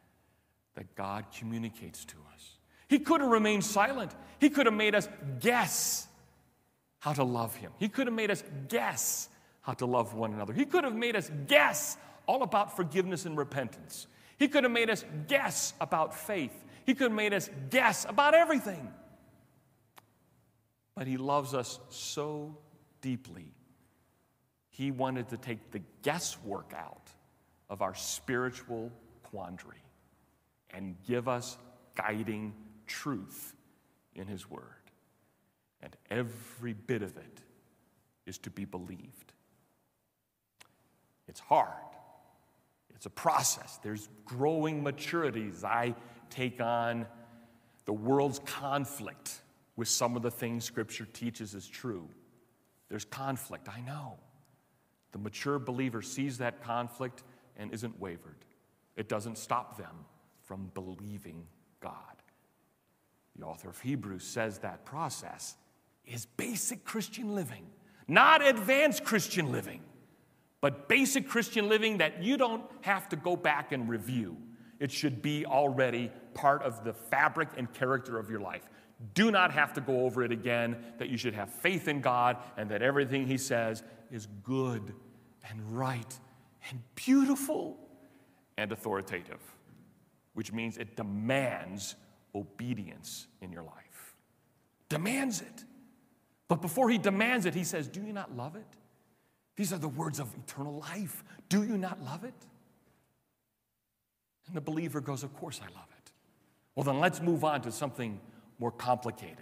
that 0.77 0.95
God 0.95 1.25
communicates 1.37 2.05
to 2.05 2.15
us. 2.33 2.59
He 2.87 3.01
could 3.01 3.21
have 3.21 3.31
remained 3.31 3.65
silent, 3.65 4.15
He 4.39 4.49
could 4.49 4.67
have 4.67 4.77
made 4.77 4.95
us 4.95 5.09
guess 5.41 6.07
how 7.01 7.15
to 7.15 7.25
love 7.25 7.57
Him. 7.57 7.73
He 7.79 7.89
could 7.89 8.07
have 8.07 8.15
made 8.15 8.31
us 8.31 8.45
guess 8.69 9.29
how 9.63 9.73
to 9.73 9.87
love 9.87 10.15
one 10.15 10.35
another. 10.35 10.53
He 10.53 10.65
could 10.65 10.85
have 10.85 10.95
made 10.95 11.17
us 11.17 11.33
guess 11.49 11.97
all 12.29 12.45
about 12.45 12.77
forgiveness 12.77 13.27
and 13.27 13.37
repentance. 13.37 14.07
He 14.39 14.47
could 14.47 14.63
have 14.63 14.73
made 14.73 14.89
us 14.89 15.05
guess 15.27 15.73
about 15.81 16.15
faith. 16.15 16.65
He 16.87 16.95
could 16.95 17.11
have 17.11 17.17
made 17.17 17.35
us 17.35 17.51
guess 17.71 18.07
about 18.09 18.35
everything. 18.35 18.89
But 20.95 21.09
He 21.09 21.17
loves 21.17 21.55
us 21.55 21.81
so 21.89 22.57
deeply, 23.01 23.53
He 24.79 24.93
wanted 24.93 25.31
to 25.31 25.37
take 25.37 25.73
the 25.73 25.83
guesswork 26.03 26.73
out 26.73 27.11
of 27.69 27.83
our 27.83 27.97
spiritual 27.97 28.93
quandary 29.25 29.83
and 30.71 30.95
give 31.05 31.27
us 31.27 31.59
guiding 31.97 32.55
truth 32.87 33.57
in 34.15 34.29
His 34.29 34.49
Word. 34.49 34.63
And 35.83 35.97
every 36.13 36.75
bit 36.75 37.03
of 37.03 37.17
it 37.17 37.41
is 38.25 38.39
to 38.39 38.51
be 38.51 38.65
believed. 38.65 39.33
It's 41.27 41.41
hard, 41.41 41.73
it's 42.95 43.07
a 43.07 43.11
process. 43.11 43.81
There's 43.83 44.09
growing 44.25 44.85
maturities. 44.85 45.65
I 45.65 45.97
take 46.31 46.61
on 46.61 47.05
the 47.85 47.93
world's 47.93 48.39
conflict 48.39 49.41
with 49.75 49.89
some 49.89 50.15
of 50.15 50.23
the 50.23 50.31
things 50.31 50.65
Scripture 50.65 51.09
teaches 51.13 51.57
as 51.57 51.67
true. 51.67 52.09
There's 52.89 53.05
conflict, 53.05 53.69
I 53.69 53.81
know. 53.81 54.19
The 55.13 55.19
mature 55.19 55.59
believer 55.59 56.03
sees 56.03 56.39
that 56.39 56.63
conflict 56.63 57.23
and 57.57 57.73
isn't 57.73 57.99
wavered. 58.01 58.45
It 58.97 59.09
doesn't 59.09 59.39
stop 59.39 59.79
them 59.79 60.05
from 60.45 60.71
believing 60.75 61.47
God. 61.81 61.95
The 63.39 63.47
author 63.47 63.69
of 63.69 63.81
Hebrews 63.81 64.25
says 64.25 64.59
that 64.59 64.85
process 64.85 65.57
is 66.05 66.27
basic 66.27 66.85
Christian 66.85 67.35
living, 67.35 67.67
not 68.09 68.47
advanced 68.47 69.05
Christian 69.05 69.53
living, 69.53 69.83
but 70.61 70.89
basic 70.89 71.29
Christian 71.29 71.69
living 71.69 71.99
that 71.99 72.23
you 72.23 72.37
don't 72.37 72.65
have 72.81 73.09
to 73.11 73.17
go 73.17 73.37
back 73.37 73.73
and 73.73 73.89
review. 73.89 74.37
It 74.81 74.91
should 74.91 75.23
be 75.23 75.47
already 75.47 76.11
part 76.35 76.63
of 76.63 76.85
the 76.85 76.93
fabric 76.93 77.51
and 77.57 77.73
character 77.73 78.19
of 78.19 78.31
your 78.31 78.41
life. 78.41 78.69
Do 79.15 79.31
not 79.31 79.53
have 79.53 79.73
to 79.75 79.81
go 79.81 80.01
over 80.01 80.25
it 80.25 80.33
again, 80.33 80.77
that 80.99 81.09
you 81.09 81.17
should 81.17 81.35
have 81.35 81.51
faith 81.51 81.87
in 81.87 82.01
God 82.01 82.37
and 82.57 82.69
that 82.71 82.83
everything 82.83 83.27
He 83.27 83.39
says 83.39 83.83
is 84.11 84.27
good 84.43 84.95
and 85.49 85.79
right 85.79 86.19
and 86.71 86.81
beautiful 86.95 87.79
and 88.57 88.73
authoritative, 88.73 89.41
which 90.35 90.53
means 90.53 90.77
it 90.77 90.97
demands 90.97 91.95
obedience 92.35 93.27
in 93.41 93.53
your 93.53 93.63
life. 93.63 94.17
Demands 94.89 95.41
it. 95.41 95.65
But 96.49 96.63
before 96.63 96.91
He 96.91 96.99
demands 96.99 97.47
it, 97.47 97.55
He 97.55 97.65
says, 97.65 97.89
Do 97.89 98.01
you 98.01 98.13
not 98.13 98.37
love 98.37 98.57
it? 98.57 98.67
These 99.57 99.73
are 99.73 99.79
the 99.79 99.89
words 99.89 100.21
of 100.21 100.33
eternal 100.35 100.79
life. 100.79 101.25
Do 101.49 101.63
you 101.65 101.77
not 101.77 102.03
love 102.03 102.25
it? 102.25 102.35
And 104.47 104.57
the 104.57 104.61
believer 104.61 105.01
goes, 105.01 105.23
Of 105.23 105.35
course 105.37 105.61
I 105.63 105.67
love 105.75 105.89
it. 105.99 106.13
Well, 106.75 106.85
then 106.85 107.01
let's 107.01 107.21
move 107.21 107.45
on 107.45 107.63
to 107.63 107.73
something 107.73 108.21
more 108.59 108.71
complicated. 108.71 109.37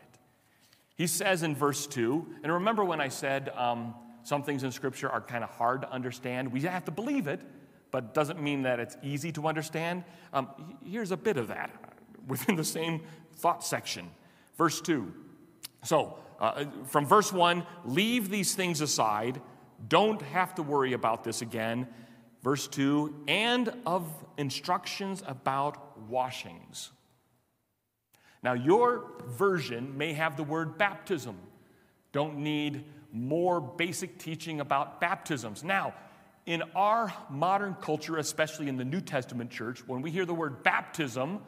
He 0.97 1.07
says 1.07 1.43
in 1.43 1.55
verse 1.55 1.87
2, 1.87 2.27
and 2.43 2.53
remember 2.53 2.85
when 2.85 3.01
I 3.01 3.09
said 3.09 3.51
um, 3.51 3.95
some 4.27 4.43
things 4.43 4.65
in 4.65 4.73
Scripture 4.73 5.09
are 5.09 5.21
kind 5.21 5.45
of 5.45 5.51
hard 5.51 5.83
to 5.83 5.93
understand? 5.93 6.51
We 6.51 6.61
have 6.63 6.85
to 6.87 6.91
believe 6.91 7.29
it, 7.29 7.41
but 7.93 8.13
doesn't 8.13 8.43
mean 8.43 8.63
that 8.63 8.81
it's 8.81 8.97
easy 9.01 9.31
to 9.31 9.47
understand. 9.47 10.03
Um, 10.33 10.49
here's 10.85 11.13
a 11.13 11.17
bit 11.17 11.37
of 11.37 11.47
that 11.47 11.71
within 12.27 12.57
the 12.57 12.65
same 12.65 13.03
thought 13.37 13.63
section. 13.63 14.11
Verse 14.59 14.81
2. 14.81 15.15
So, 15.85 16.19
uh, 16.41 16.65
from 16.87 17.07
verse 17.07 17.33
1, 17.33 17.65
leave 17.85 18.29
these 18.29 18.57
things 18.57 18.81
aside. 18.81 19.41
Don't 19.87 20.21
have 20.23 20.57
to 20.57 20.63
worry 20.65 20.93
about 20.93 21.23
this 21.23 21.41
again. 21.41 21.87
Verse 22.43 22.67
2, 22.67 23.23
and 23.29 23.73
of 23.87 24.11
instructions 24.39 25.23
about 25.25 26.01
washings. 26.09 26.91
Now, 28.43 28.55
your 28.55 29.05
version 29.29 29.97
may 29.97 30.15
have 30.15 30.37
the 30.37 30.43
word 30.43 30.79
baptism. 30.79 31.37
Don't 32.11 32.39
need 32.39 32.87
more 33.17 33.61
basic 33.61 34.19
teaching 34.19 34.61
about 34.61 35.01
baptisms. 35.01 35.65
Now, 35.65 35.95
in 36.45 36.63
our 36.75 37.13
modern 37.29 37.75
culture, 37.75 38.19
especially 38.19 38.69
in 38.69 38.77
the 38.77 38.85
New 38.85 39.01
Testament 39.01 39.51
church, 39.51 39.87
when 39.87 40.03
we 40.03 40.11
hear 40.11 40.25
the 40.25 40.35
word 40.35 40.63
baptism, 40.63 41.41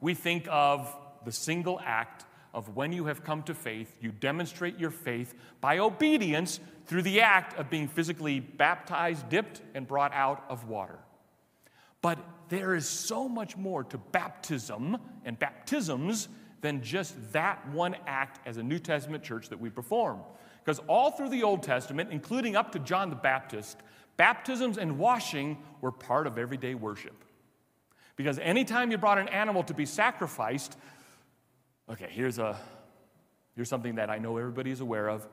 we 0.00 0.14
think 0.14 0.46
of 0.50 0.94
the 1.24 1.32
single 1.32 1.80
act 1.84 2.24
of 2.54 2.74
when 2.74 2.90
you 2.90 3.04
have 3.04 3.22
come 3.22 3.42
to 3.42 3.54
faith, 3.54 3.98
you 4.00 4.10
demonstrate 4.10 4.78
your 4.78 4.90
faith 4.90 5.34
by 5.60 5.78
obedience 5.78 6.58
through 6.86 7.02
the 7.02 7.20
act 7.20 7.58
of 7.58 7.68
being 7.68 7.86
physically 7.86 8.40
baptized, 8.40 9.28
dipped, 9.28 9.60
and 9.74 9.86
brought 9.86 10.14
out 10.14 10.42
of 10.48 10.66
water. 10.66 10.98
But 12.00 12.18
there 12.48 12.74
is 12.74 12.88
so 12.88 13.28
much 13.28 13.56
more 13.58 13.84
to 13.84 13.98
baptism 13.98 14.96
and 15.24 15.38
baptisms 15.38 16.28
than 16.62 16.82
just 16.82 17.14
that 17.32 17.68
one 17.68 17.94
act 18.06 18.46
as 18.46 18.56
a 18.56 18.62
New 18.62 18.78
Testament 18.78 19.22
church 19.22 19.50
that 19.50 19.60
we 19.60 19.68
perform. 19.68 20.20
Because 20.66 20.80
all 20.88 21.12
through 21.12 21.28
the 21.28 21.44
Old 21.44 21.62
Testament, 21.62 22.10
including 22.10 22.56
up 22.56 22.72
to 22.72 22.80
John 22.80 23.08
the 23.08 23.14
Baptist, 23.14 23.78
baptisms 24.16 24.78
and 24.78 24.98
washing 24.98 25.58
were 25.80 25.92
part 25.92 26.26
of 26.26 26.38
everyday 26.38 26.74
worship. 26.74 27.24
Because 28.16 28.40
anytime 28.40 28.90
you 28.90 28.98
brought 28.98 29.18
an 29.18 29.28
animal 29.28 29.62
to 29.62 29.74
be 29.74 29.86
sacrificed, 29.86 30.76
okay, 31.88 32.08
here's, 32.10 32.40
a, 32.40 32.58
here's 33.54 33.68
something 33.68 33.94
that 33.94 34.10
I 34.10 34.18
know 34.18 34.38
everybody 34.38 34.72
is 34.72 34.80
aware 34.80 35.08
of. 35.08 35.28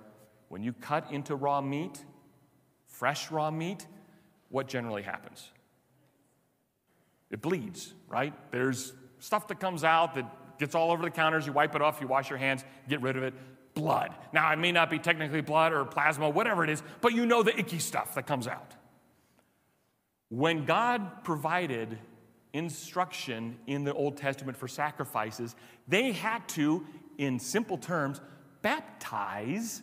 When 0.49 0.61
you 0.61 0.71
cut 0.71 1.11
into 1.11 1.35
raw 1.35 1.61
meat, 1.61 2.05
fresh 2.85 3.31
raw 3.31 3.49
meat, 3.49 3.87
what 4.49 4.67
generally 4.67 5.01
happens? 5.01 5.49
It 7.31 7.41
bleeds, 7.41 7.91
right? 8.07 8.35
There's 8.51 8.93
stuff 9.17 9.47
that 9.47 9.59
comes 9.59 9.83
out 9.83 10.13
that 10.13 10.59
gets 10.59 10.75
all 10.75 10.91
over 10.91 11.01
the 11.01 11.09
counters. 11.09 11.47
You 11.47 11.53
wipe 11.53 11.73
it 11.73 11.81
off, 11.81 12.01
you 12.01 12.07
wash 12.07 12.29
your 12.29 12.37
hands, 12.37 12.63
get 12.87 13.01
rid 13.01 13.17
of 13.17 13.23
it. 13.23 13.33
Blood. 13.73 14.13
Now, 14.31 14.51
it 14.51 14.57
may 14.57 14.71
not 14.71 14.89
be 14.89 14.99
technically 14.99 15.41
blood 15.41 15.73
or 15.73 15.83
plasma, 15.85 16.29
whatever 16.29 16.63
it 16.63 16.69
is, 16.69 16.83
but 17.01 17.13
you 17.13 17.25
know 17.25 17.41
the 17.43 17.57
icky 17.57 17.79
stuff 17.79 18.15
that 18.15 18.27
comes 18.27 18.47
out. 18.47 18.75
When 20.29 20.65
God 20.65 21.23
provided 21.23 21.97
instruction 22.53 23.57
in 23.67 23.83
the 23.83 23.93
Old 23.93 24.17
Testament 24.17 24.57
for 24.57 24.67
sacrifices, 24.67 25.55
they 25.87 26.11
had 26.11 26.47
to, 26.49 26.85
in 27.17 27.39
simple 27.39 27.77
terms, 27.77 28.21
baptize 28.61 29.81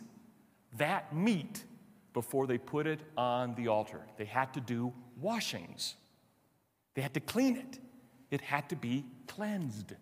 that 0.77 1.15
meat 1.15 1.65
before 2.13 2.47
they 2.47 2.57
put 2.57 2.87
it 2.87 3.01
on 3.17 3.55
the 3.55 3.67
altar. 3.67 4.01
They 4.17 4.25
had 4.25 4.53
to 4.53 4.61
do 4.61 4.93
washings, 5.19 5.95
they 6.95 7.01
had 7.01 7.13
to 7.13 7.19
clean 7.19 7.57
it, 7.57 7.79
it 8.29 8.41
had 8.41 8.69
to 8.69 8.75
be 8.75 9.05
cleansed. 9.27 9.93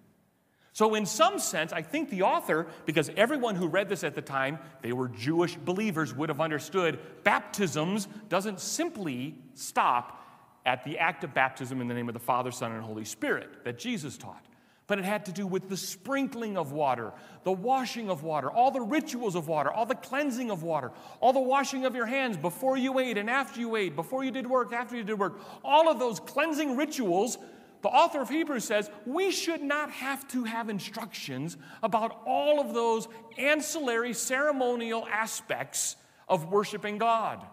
So, 0.79 0.95
in 0.95 1.05
some 1.05 1.39
sense, 1.39 1.73
I 1.73 1.81
think 1.81 2.09
the 2.09 2.21
author, 2.21 2.65
because 2.85 3.11
everyone 3.17 3.55
who 3.55 3.67
read 3.67 3.89
this 3.89 4.05
at 4.05 4.15
the 4.15 4.21
time, 4.21 4.59
they 4.81 4.93
were 4.93 5.09
Jewish 5.09 5.57
believers, 5.57 6.15
would 6.15 6.29
have 6.29 6.39
understood 6.39 6.99
baptisms 7.25 8.07
doesn't 8.29 8.61
simply 8.61 9.35
stop 9.55 10.25
at 10.65 10.85
the 10.85 10.97
act 10.97 11.25
of 11.25 11.33
baptism 11.33 11.81
in 11.81 11.89
the 11.89 11.93
name 11.93 12.07
of 12.07 12.13
the 12.13 12.19
Father, 12.21 12.49
Son, 12.49 12.71
and 12.71 12.81
Holy 12.81 13.03
Spirit 13.03 13.65
that 13.65 13.77
Jesus 13.77 14.17
taught. 14.17 14.45
But 14.87 14.99
it 14.99 15.03
had 15.03 15.25
to 15.25 15.33
do 15.33 15.45
with 15.45 15.67
the 15.67 15.75
sprinkling 15.75 16.55
of 16.55 16.71
water, 16.71 17.11
the 17.43 17.51
washing 17.51 18.09
of 18.09 18.23
water, 18.23 18.49
all 18.49 18.71
the 18.71 18.79
rituals 18.79 19.35
of 19.35 19.49
water, 19.49 19.69
all 19.69 19.85
the 19.85 19.95
cleansing 19.95 20.49
of 20.49 20.63
water, 20.63 20.93
all 21.19 21.33
the 21.33 21.41
washing 21.41 21.85
of 21.85 21.93
your 21.93 22.05
hands 22.05 22.37
before 22.37 22.77
you 22.77 22.99
ate 22.99 23.17
and 23.17 23.29
after 23.29 23.59
you 23.59 23.75
ate, 23.75 23.97
before 23.97 24.23
you 24.23 24.31
did 24.31 24.47
work, 24.47 24.71
after 24.71 24.95
you 24.95 25.03
did 25.03 25.19
work. 25.19 25.41
All 25.61 25.89
of 25.89 25.99
those 25.99 26.21
cleansing 26.21 26.77
rituals 26.77 27.37
the 27.81 27.89
author 27.89 28.21
of 28.21 28.29
Hebrews 28.29 28.65
says 28.65 28.89
we 29.05 29.31
should 29.31 29.61
not 29.61 29.91
have 29.91 30.27
to 30.29 30.43
have 30.43 30.69
instructions 30.69 31.57
about 31.81 32.21
all 32.25 32.59
of 32.59 32.73
those 32.73 33.07
ancillary 33.37 34.13
ceremonial 34.13 35.07
aspects 35.09 35.95
of 36.27 36.51
worshiping 36.51 36.97
God. 36.97 37.45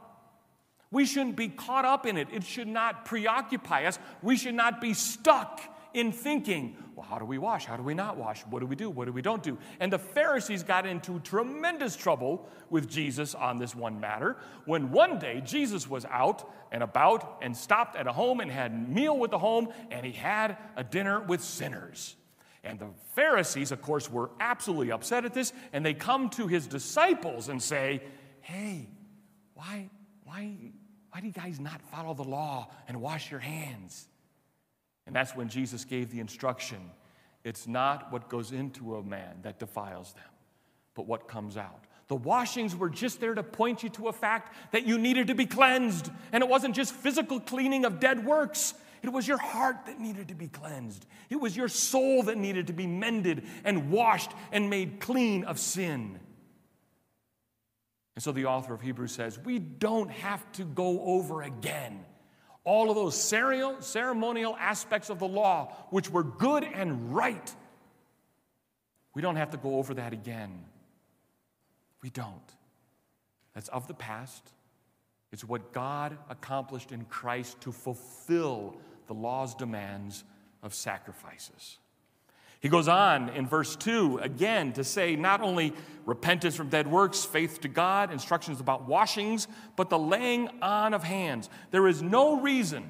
We 0.91 1.05
shouldn't 1.05 1.37
be 1.37 1.49
caught 1.49 1.85
up 1.85 2.07
in 2.07 2.17
it. 2.17 2.29
It 2.33 2.45
should 2.45 2.69
not 2.69 3.05
preoccupy 3.05 3.87
us. 3.87 3.99
We 4.23 4.37
should 4.37 4.55
not 4.55 4.81
be 4.81 4.95
stuck 4.95 5.61
in 5.97 6.13
thinking, 6.13 6.77
well, 6.95 7.07
how 7.07 7.19
do 7.19 7.25
we 7.25 7.39
wash? 7.39 7.65
How 7.65 7.79
do 7.79 7.83
we 7.83 7.95
not 7.95 8.19
wash? 8.19 8.43
What 8.51 8.61
do 8.61 8.67
we 8.67 8.77
do? 8.77 8.91
What 8.91 9.07
do 9.07 9.13
we 9.13 9.23
don't 9.23 9.43
do? 9.43 9.57
And 9.81 9.91
the 9.91 9.99
Pharisees 9.99 10.63
got 10.63 10.85
into 10.85 11.21
tremendous 11.21 11.97
trouble 11.97 12.47
with 12.69 12.87
Jesus 12.87 13.35
on 13.35 13.57
this 13.57 13.75
one 13.75 13.99
matter 13.99 14.37
when 14.67 14.93
one 14.93 15.19
day 15.19 15.41
Jesus 15.43 15.89
was 15.89 16.05
out 16.05 16.53
and 16.71 16.83
about 16.83 17.39
and 17.41 17.57
stopped 17.57 17.97
at 17.97 18.07
a 18.07 18.13
home 18.13 18.41
and 18.41 18.51
had 18.51 18.73
a 18.73 18.75
meal 18.75 19.17
with 19.17 19.31
the 19.31 19.39
home 19.39 19.69
and 19.91 20.05
he 20.05 20.13
had 20.13 20.59
a 20.77 20.85
dinner 20.85 21.23
with 21.23 21.43
sinners. 21.43 22.15
And 22.63 22.79
the 22.79 22.91
Pharisees, 23.15 23.73
of 23.73 23.81
course, 23.81 24.11
were 24.11 24.31
absolutely 24.39 24.93
upset 24.93 25.25
at 25.25 25.33
this 25.33 25.55
and 25.73 25.85
they 25.85 25.95
come 25.95 26.29
to 26.31 26.47
his 26.47 26.67
disciples 26.67 27.49
and 27.49 27.63
say, 27.63 28.03
hey, 28.43 28.91
why, 29.55 29.89
why, 30.25 30.53
why 31.11 31.21
do 31.21 31.27
you 31.27 31.33
guys 31.33 31.59
not 31.59 31.81
follow 31.91 32.13
the 32.13 32.25
law 32.25 32.69
and 32.87 33.01
wash 33.01 33.31
your 33.31 33.41
hands? 33.41 34.09
And 35.07 35.15
that's 35.15 35.37
when 35.37 35.49
Jesus 35.49 35.85
gave 35.85 36.11
the 36.11 36.21
instruction 36.21 36.91
it's 37.47 37.69
not 37.69 38.11
what 38.11 38.29
goes 38.29 38.51
into 38.51 38.97
a 38.97 39.05
man 39.05 39.37
that 39.43 39.61
defiles 39.61 40.13
them, 40.15 40.25
but 40.95 41.07
what 41.07 41.29
comes 41.29 41.57
out. 41.57 41.85
The 42.09 42.17
washings 42.17 42.75
were 42.75 42.91
just 42.91 43.21
there 43.21 43.37
to 43.37 43.45
point 43.45 43.85
you 43.85 43.89
to 43.91 44.09
a 44.09 44.13
fact 44.13 44.53
that 44.73 44.85
you 44.85 44.99
needed 44.99 45.29
to 45.29 45.35
be 45.37 45.47
cleansed. 45.47 46.11
And 46.33 46.43
it 46.43 46.51
wasn't 46.51 46.75
just 46.75 46.93
physical 46.93 47.39
cleaning 47.39 47.85
of 47.85 48.01
dead 48.01 48.27
works, 48.27 48.75
It 49.01 49.13
was 49.13 49.29
your 49.29 49.39
heart 49.39 49.87
that 49.87 50.01
needed 50.01 50.27
to 50.29 50.35
be 50.35 50.49
cleansed. 50.49 51.07
It 51.31 51.37
was 51.37 51.57
your 51.57 51.69
soul 51.69 52.25
that 52.25 52.37
needed 52.37 52.67
to 52.67 52.73
be 52.73 52.89
mended 52.89 53.45
and 53.63 53.93
washed 53.93 54.33
and 54.51 54.69
made 54.69 54.99
clean 54.99 55.45
of 55.45 55.61
sin. 55.61 56.19
And 58.17 58.25
so 58.25 58.33
the 58.33 58.47
author 58.47 58.75
of 58.75 58.81
Hebrews 58.81 59.13
says, 59.13 59.39
We 59.39 59.61
don't 59.61 60.11
have 60.11 60.51
to 60.53 60.65
go 60.65 61.01
over 61.03 61.43
again 61.43 62.05
all 62.67 62.91
of 62.91 62.97
those 62.97 63.15
ceremonial 63.17 64.57
aspects 64.59 65.09
of 65.09 65.21
the 65.21 65.29
law, 65.29 65.73
which 65.91 66.11
were 66.11 66.25
good 66.25 66.65
and 66.65 67.15
right. 67.15 67.55
We 69.15 69.23
don't 69.23 69.37
have 69.37 69.53
to 69.53 69.57
go 69.57 69.77
over 69.77 69.95
that 69.95 70.13
again. 70.13 70.65
We 72.03 72.11
don't. 72.11 72.35
That's 73.55 73.69
of 73.69 73.87
the 73.89 73.95
past. 73.95 74.43
It's 75.33 75.45
what 75.45 75.73
God 75.73 76.19
accomplished 76.29 76.93
in 76.93 77.05
Christ 77.05 77.61
to 77.63 77.73
fulfill 77.73 78.77
the 79.07 79.15
law's 79.15 79.55
demands 79.55 80.25
of 80.63 80.75
sacrifices. 80.75 81.79
He 82.61 82.69
goes 82.69 82.89
on 82.89 83.29
in 83.31 83.47
verse 83.47 83.77
2 83.77 84.19
again 84.19 84.73
to 84.75 84.85
say 84.85 85.15
not 85.15 85.41
only 85.41 85.73
repentance 86.05 86.55
from 86.55 86.69
dead 86.69 86.87
works, 86.87 87.25
faith 87.25 87.61
to 87.61 87.69
God, 87.69 88.13
instructions 88.13 88.61
about 88.61 88.89
washings, 88.89 89.47
but 89.77 89.91
the 89.91 89.99
laying 89.99 90.49
on 90.63 90.95
of 90.95 91.03
hands. 91.03 91.51
There 91.71 91.87
is 91.87 92.03
no 92.03 92.41
reason, 92.41 92.89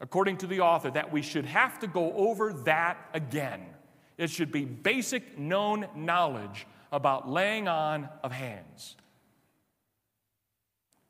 according 0.00 0.38
to 0.38 0.46
the 0.46 0.60
author, 0.60 0.90
that 0.90 1.12
we 1.12 1.22
should 1.22 1.46
have 1.46 1.78
to 1.80 1.86
go 1.86 2.12
over 2.12 2.52
that 2.64 2.98
again. 3.14 3.62
It 4.18 4.30
should 4.30 4.52
be 4.52 4.64
basic 4.64 5.38
known 5.38 5.86
knowledge 5.96 6.66
about 6.92 7.28
laying 7.28 7.66
on 7.66 8.08
of 8.22 8.32
hands. 8.32 8.96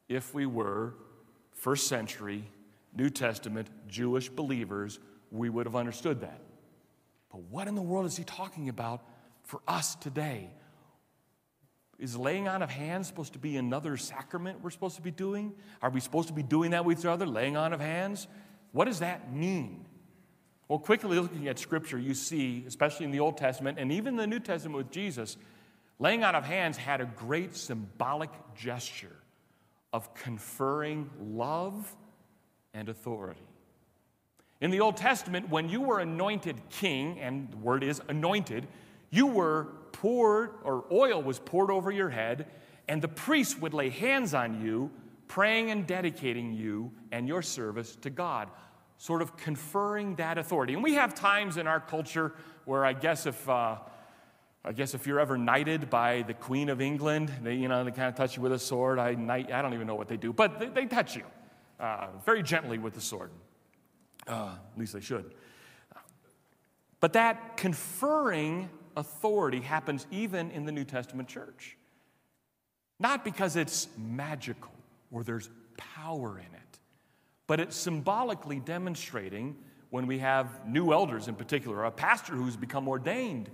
If 0.09 0.33
we 0.35 0.47
were 0.47 0.95
first 1.53 1.87
century, 1.87 2.45
New 2.95 3.11
Testament 3.11 3.69
Jewish 3.89 4.29
believers, 4.29 4.99
we 5.31 5.51
would 5.51 5.67
have 5.67 5.77
understood 5.77 6.21
that. 6.21 6.41
But 7.35 7.43
what 7.51 7.67
in 7.67 7.75
the 7.75 7.83
world 7.83 8.07
is 8.07 8.17
he 8.17 8.23
talking 8.23 8.69
about 8.69 9.03
for 9.43 9.61
us 9.67 9.97
today? 9.97 10.51
Is 11.99 12.17
laying 12.17 12.47
on 12.47 12.63
of 12.63 12.71
hands 12.71 13.09
supposed 13.09 13.33
to 13.33 13.41
be 13.41 13.57
another 13.57 13.97
sacrament 13.97 14.63
we're 14.63 14.71
supposed 14.71 14.95
to 14.97 15.03
be 15.03 15.11
doing? 15.11 15.53
Are 15.83 15.91
we 15.91 15.99
supposed 15.99 16.29
to 16.29 16.33
be 16.33 16.45
doing 16.45 16.71
that 16.71 16.85
with 16.85 17.01
each 17.01 17.05
other, 17.05 17.27
laying 17.27 17.57
on 17.57 17.73
of 17.73 17.81
hands? 17.81 18.29
What 18.71 18.85
does 18.85 19.01
that 19.01 19.33
mean? 19.33 19.85
Well, 20.69 20.79
quickly 20.79 21.19
looking 21.19 21.49
at 21.49 21.59
Scripture, 21.59 21.99
you 21.99 22.15
see, 22.15 22.63
especially 22.69 23.05
in 23.05 23.11
the 23.11 23.19
Old 23.19 23.37
Testament 23.37 23.81
and 23.81 23.91
even 23.91 24.15
the 24.15 24.29
New 24.29 24.39
Testament 24.39 24.77
with 24.77 24.93
Jesus, 24.93 25.37
laying 25.99 26.23
on 26.23 26.37
of 26.37 26.45
hands 26.45 26.77
had 26.77 27.01
a 27.01 27.05
great 27.05 27.57
symbolic 27.57 28.31
gesture 28.55 29.17
of 29.93 30.15
conferring 30.15 31.11
love 31.19 31.97
and 32.73 32.89
authority. 32.89 33.43
In 34.61 34.71
the 34.71 34.81
Old 34.81 34.97
Testament, 34.97 35.49
when 35.49 35.69
you 35.69 35.81
were 35.81 36.01
anointed 36.01 36.61
king, 36.71 37.21
and 37.21 37.51
the 37.51 37.57
word 37.57 37.83
is 37.83 38.01
anointed, 38.09 38.67
you 39.11 39.27
were 39.27 39.69
poured, 39.93 40.51
or 40.63 40.85
oil 40.91 41.23
was 41.23 41.39
poured 41.39 41.71
over 41.71 41.91
your 41.91 42.11
head, 42.11 42.47
and 42.89 43.01
the 43.01 43.09
priest 43.09 43.61
would 43.61 43.75
lay 43.75 43.89
hands 43.89 44.35
on 44.35 44.61
you, 44.61 44.91
praying 45.29 45.71
and 45.71 45.87
dedicating 45.87 46.53
you 46.53 46.93
and 47.13 47.27
your 47.27 47.43
service 47.43 47.97
to 47.97 48.11
God, 48.11 48.51
sort 48.99 49.23
of 49.23 49.37
conferring 49.37 50.17
that 50.17 50.39
authority. 50.39 50.75
And 50.75 50.83
we 50.83 50.95
have 50.95 51.15
times 51.15 51.57
in 51.57 51.67
our 51.67 51.81
culture 51.81 52.33
where 52.65 52.85
I 52.85 52.93
guess 52.93 53.27
if 53.27 53.49
uh, 53.49 53.77
I 54.67 54.73
guess 54.73 54.95
if 54.95 55.07
you're 55.07 55.21
ever 55.21 55.37
knighted 55.37 55.91
by 55.91 56.23
the 56.23 56.33
Queen 56.33 56.71
of 56.71 56.81
England, 56.81 57.31
they 57.43 57.55
you 57.55 57.69
know 57.69 57.85
they 57.85 57.91
kind 57.91 58.09
of 58.09 58.15
touch 58.15 58.37
you 58.37 58.43
with 58.43 58.53
a 58.53 58.59
sword. 58.59 58.99
I 58.99 59.15
knight, 59.15 59.53
I 59.53 59.61
don't 59.63 59.75
even 59.75 59.87
know 59.87 59.95
what 59.95 60.09
they 60.09 60.17
do, 60.17 60.33
but 60.33 60.59
they, 60.59 60.69
they 60.69 60.87
touch 60.87 61.17
you 61.17 61.25
uh, 61.79 62.09
very 62.25 62.43
gently 62.43 62.79
with 62.79 62.95
the 62.95 63.01
sword. 63.01 63.31
Uh, 64.27 64.53
at 64.73 64.79
least 64.79 64.93
they 64.93 65.01
should. 65.01 65.35
But 67.01 67.13
that 67.13 67.57
conferring 67.57 68.71
authority 68.97 69.61
happens 69.61 70.07
even 70.11 70.51
in 70.51 70.65
the 70.65 70.73
New 70.73 70.85
Testament 70.85 71.29
church. 71.29 71.77
Not 72.99 73.25
because 73.25 73.57
it's 73.57 73.89
magical 73.99 74.73
or 75.11 75.25
there's 75.25 75.51
power 75.77 76.39
in 76.39 76.45
it, 76.47 76.79
but 77.47 77.61
it's 77.61 77.77
symbolically 77.77 78.61
demonstrating 78.61 79.57
when 79.91 80.07
we 80.07 80.19
have 80.19 80.67
new 80.67 80.93
elders 80.93 81.29
in 81.29 81.35
particular, 81.35 81.85
a 81.85 81.91
pastor 81.91 82.33
who's 82.35 82.57
become 82.57 82.89
ordained. 82.89 83.51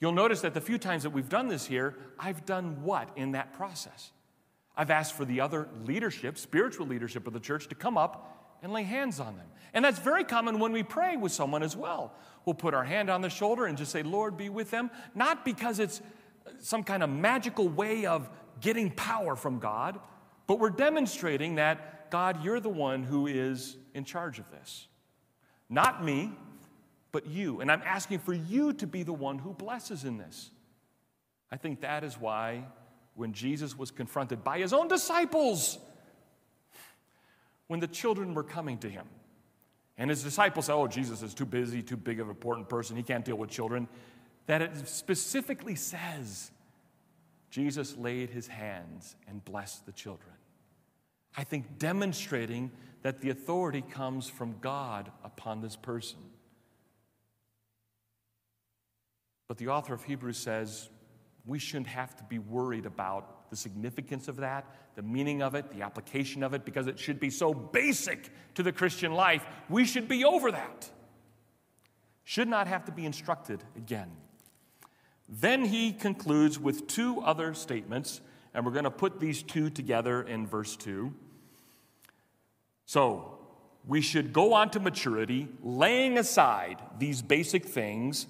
You'll 0.00 0.12
notice 0.12 0.40
that 0.42 0.54
the 0.54 0.60
few 0.60 0.78
times 0.78 1.04
that 1.04 1.10
we've 1.10 1.28
done 1.28 1.48
this 1.48 1.66
here, 1.66 1.96
I've 2.18 2.44
done 2.44 2.82
what 2.82 3.08
in 3.16 3.32
that 3.32 3.52
process? 3.52 4.12
I've 4.76 4.90
asked 4.90 5.14
for 5.14 5.24
the 5.24 5.40
other 5.40 5.68
leadership, 5.84 6.38
spiritual 6.38 6.86
leadership 6.86 7.26
of 7.26 7.32
the 7.32 7.40
church, 7.40 7.68
to 7.68 7.74
come 7.74 7.96
up 7.98 8.31
and 8.62 8.72
lay 8.72 8.84
hands 8.84 9.20
on 9.20 9.36
them. 9.36 9.46
And 9.74 9.84
that's 9.84 9.98
very 9.98 10.24
common 10.24 10.58
when 10.58 10.72
we 10.72 10.82
pray 10.82 11.16
with 11.16 11.32
someone 11.32 11.62
as 11.62 11.76
well. 11.76 12.14
We'll 12.44 12.54
put 12.54 12.74
our 12.74 12.84
hand 12.84 13.10
on 13.10 13.20
the 13.20 13.30
shoulder 13.30 13.66
and 13.66 13.76
just 13.76 13.92
say, 13.92 14.02
Lord, 14.02 14.36
be 14.36 14.48
with 14.48 14.70
them, 14.70 14.90
not 15.14 15.44
because 15.44 15.78
it's 15.78 16.00
some 16.60 16.82
kind 16.82 17.02
of 17.02 17.10
magical 17.10 17.68
way 17.68 18.06
of 18.06 18.28
getting 18.60 18.90
power 18.90 19.36
from 19.36 19.58
God, 19.58 19.98
but 20.46 20.58
we're 20.58 20.70
demonstrating 20.70 21.56
that, 21.56 22.10
God, 22.10 22.44
you're 22.44 22.60
the 22.60 22.68
one 22.68 23.02
who 23.02 23.26
is 23.26 23.76
in 23.94 24.04
charge 24.04 24.38
of 24.38 24.50
this. 24.50 24.86
Not 25.68 26.04
me, 26.04 26.32
but 27.12 27.26
you. 27.26 27.60
And 27.60 27.70
I'm 27.70 27.82
asking 27.84 28.18
for 28.20 28.34
you 28.34 28.72
to 28.74 28.86
be 28.86 29.02
the 29.02 29.12
one 29.12 29.38
who 29.38 29.52
blesses 29.52 30.04
in 30.04 30.18
this. 30.18 30.50
I 31.50 31.56
think 31.56 31.80
that 31.80 32.04
is 32.04 32.18
why 32.18 32.64
when 33.14 33.32
Jesus 33.32 33.76
was 33.76 33.90
confronted 33.90 34.42
by 34.42 34.58
his 34.58 34.72
own 34.72 34.88
disciples, 34.88 35.78
when 37.68 37.80
the 37.80 37.86
children 37.86 38.34
were 38.34 38.42
coming 38.42 38.78
to 38.78 38.88
him. 38.88 39.06
And 39.96 40.10
his 40.10 40.22
disciples 40.22 40.66
said, 40.66 40.74
Oh, 40.74 40.86
Jesus 40.86 41.22
is 41.22 41.34
too 41.34 41.44
busy, 41.44 41.82
too 41.82 41.96
big 41.96 42.20
of 42.20 42.26
an 42.26 42.30
important 42.30 42.68
person. 42.68 42.96
He 42.96 43.02
can't 43.02 43.24
deal 43.24 43.36
with 43.36 43.50
children. 43.50 43.88
That 44.46 44.62
it 44.62 44.88
specifically 44.88 45.74
says 45.74 46.50
Jesus 47.50 47.96
laid 47.96 48.30
his 48.30 48.46
hands 48.46 49.14
and 49.28 49.44
blessed 49.44 49.86
the 49.86 49.92
children. 49.92 50.32
I 51.36 51.44
think 51.44 51.78
demonstrating 51.78 52.70
that 53.02 53.20
the 53.20 53.30
authority 53.30 53.82
comes 53.82 54.28
from 54.28 54.56
God 54.60 55.10
upon 55.24 55.60
this 55.60 55.76
person. 55.76 56.18
But 59.48 59.58
the 59.58 59.68
author 59.68 59.92
of 59.92 60.02
Hebrews 60.04 60.38
says 60.38 60.88
we 61.44 61.58
shouldn't 61.58 61.88
have 61.88 62.16
to 62.16 62.24
be 62.24 62.38
worried 62.38 62.86
about 62.86 63.41
the 63.52 63.56
significance 63.56 64.28
of 64.28 64.36
that, 64.36 64.64
the 64.94 65.02
meaning 65.02 65.42
of 65.42 65.54
it, 65.54 65.70
the 65.70 65.82
application 65.82 66.42
of 66.42 66.54
it, 66.54 66.64
because 66.64 66.86
it 66.86 66.98
should 66.98 67.20
be 67.20 67.28
so 67.28 67.52
basic 67.52 68.30
to 68.54 68.62
the 68.62 68.72
Christian 68.72 69.12
life. 69.12 69.44
We 69.68 69.84
should 69.84 70.08
be 70.08 70.24
over 70.24 70.50
that. 70.50 70.90
Should 72.24 72.48
not 72.48 72.66
have 72.66 72.86
to 72.86 72.92
be 72.92 73.04
instructed 73.04 73.62
again. 73.76 74.10
Then 75.28 75.66
he 75.66 75.92
concludes 75.92 76.58
with 76.58 76.86
two 76.86 77.20
other 77.20 77.52
statements, 77.52 78.22
and 78.54 78.64
we're 78.64 78.72
going 78.72 78.84
to 78.84 78.90
put 78.90 79.20
these 79.20 79.42
two 79.42 79.68
together 79.68 80.22
in 80.22 80.46
verse 80.46 80.74
2. 80.76 81.12
So, 82.86 83.38
we 83.86 84.00
should 84.00 84.32
go 84.32 84.54
on 84.54 84.70
to 84.70 84.80
maturity, 84.80 85.48
laying 85.62 86.16
aside 86.16 86.78
these 86.98 87.20
basic 87.20 87.66
things 87.66 88.26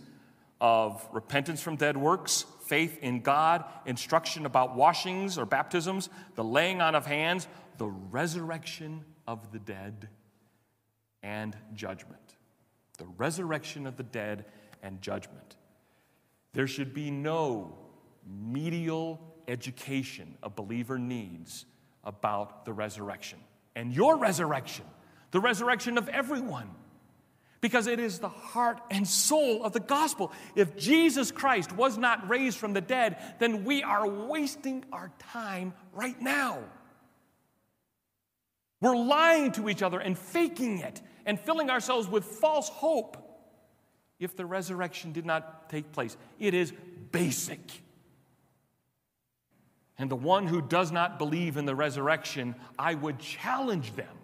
of 0.61 1.09
repentance 1.13 1.63
from 1.63 1.77
dead 1.77 1.97
works, 1.97 2.45
faith 2.73 3.01
in 3.03 3.21
God, 3.21 3.67
instruction 3.85 4.47
about 4.47 4.75
washings 4.75 5.37
or 5.37 5.45
baptisms, 5.45 6.09
the 6.37 6.43
laying 6.43 6.81
on 6.81 6.95
of 6.95 7.05
hands, 7.05 7.47
the 7.77 7.87
resurrection 7.87 9.05
of 9.27 9.53
the 9.53 9.59
dead, 9.59 10.09
and 11.23 11.55
judgment. 11.75 12.39
The 12.97 13.05
resurrection 13.19 13.87
of 13.87 13.99
the 13.99 14.05
dead 14.05 14.47
and 14.83 15.03
judgment. 15.03 15.57
There 16.55 16.67
should 16.67 16.95
be 16.95 17.11
no 17.11 17.77
medial 18.27 19.21
education 19.49 20.39
a 20.43 20.49
believer 20.49 20.99
needs 20.99 21.67
about 22.05 22.65
the 22.65 22.73
resurrection 22.73 23.39
and 23.77 23.93
your 23.93 24.17
resurrection, 24.17 24.87
the 25.31 25.41
resurrection 25.41 25.99
of 25.99 26.09
everyone 26.09 26.71
because 27.63 27.87
it 27.87 28.01
is 28.01 28.19
the 28.19 28.29
heart 28.29 28.81
and 28.91 29.09
soul 29.09 29.65
of 29.65 29.73
the 29.73 29.81
gospel. 29.81 30.33
If 30.55 30.77
Jesus 30.77 31.31
Christ 31.31 31.73
was 31.73 31.97
not 31.97 32.29
raised 32.29 32.59
from 32.59 32.75
the 32.75 32.81
dead, 32.83 33.17
then 33.39 33.65
we 33.65 33.83
are 33.83 34.07
wasting 34.07 34.85
our 34.93 35.11
time 35.31 35.73
right 35.93 36.21
now. 36.21 36.59
We're 38.81 38.97
lying 38.97 39.53
to 39.53 39.69
each 39.69 39.81
other 39.81 40.01
and 40.01 40.19
faking 40.19 40.79
it 40.79 41.01
and 41.25 41.39
filling 41.39 41.71
ourselves 41.71 42.09
with 42.09 42.25
false 42.25 42.69
hope 42.69 43.17
if 44.19 44.37
the 44.37 44.45
resurrection 44.45 45.13
did 45.13 45.25
not 45.25 45.71
take 45.71 45.93
place. 45.93 46.17
It 46.41 46.55
is 46.55 46.73
basic. 47.13 47.61
And 49.99 50.11
the 50.11 50.17
one 50.17 50.49
who 50.49 50.61
does 50.61 50.91
not 50.91 51.17
believe 51.17 51.57
in 51.57 51.65
the 51.65 51.77
resurrection, 51.77 52.57
I 52.77 52.95
would 52.95 53.21
challenge 53.21 53.95
them 53.95 54.19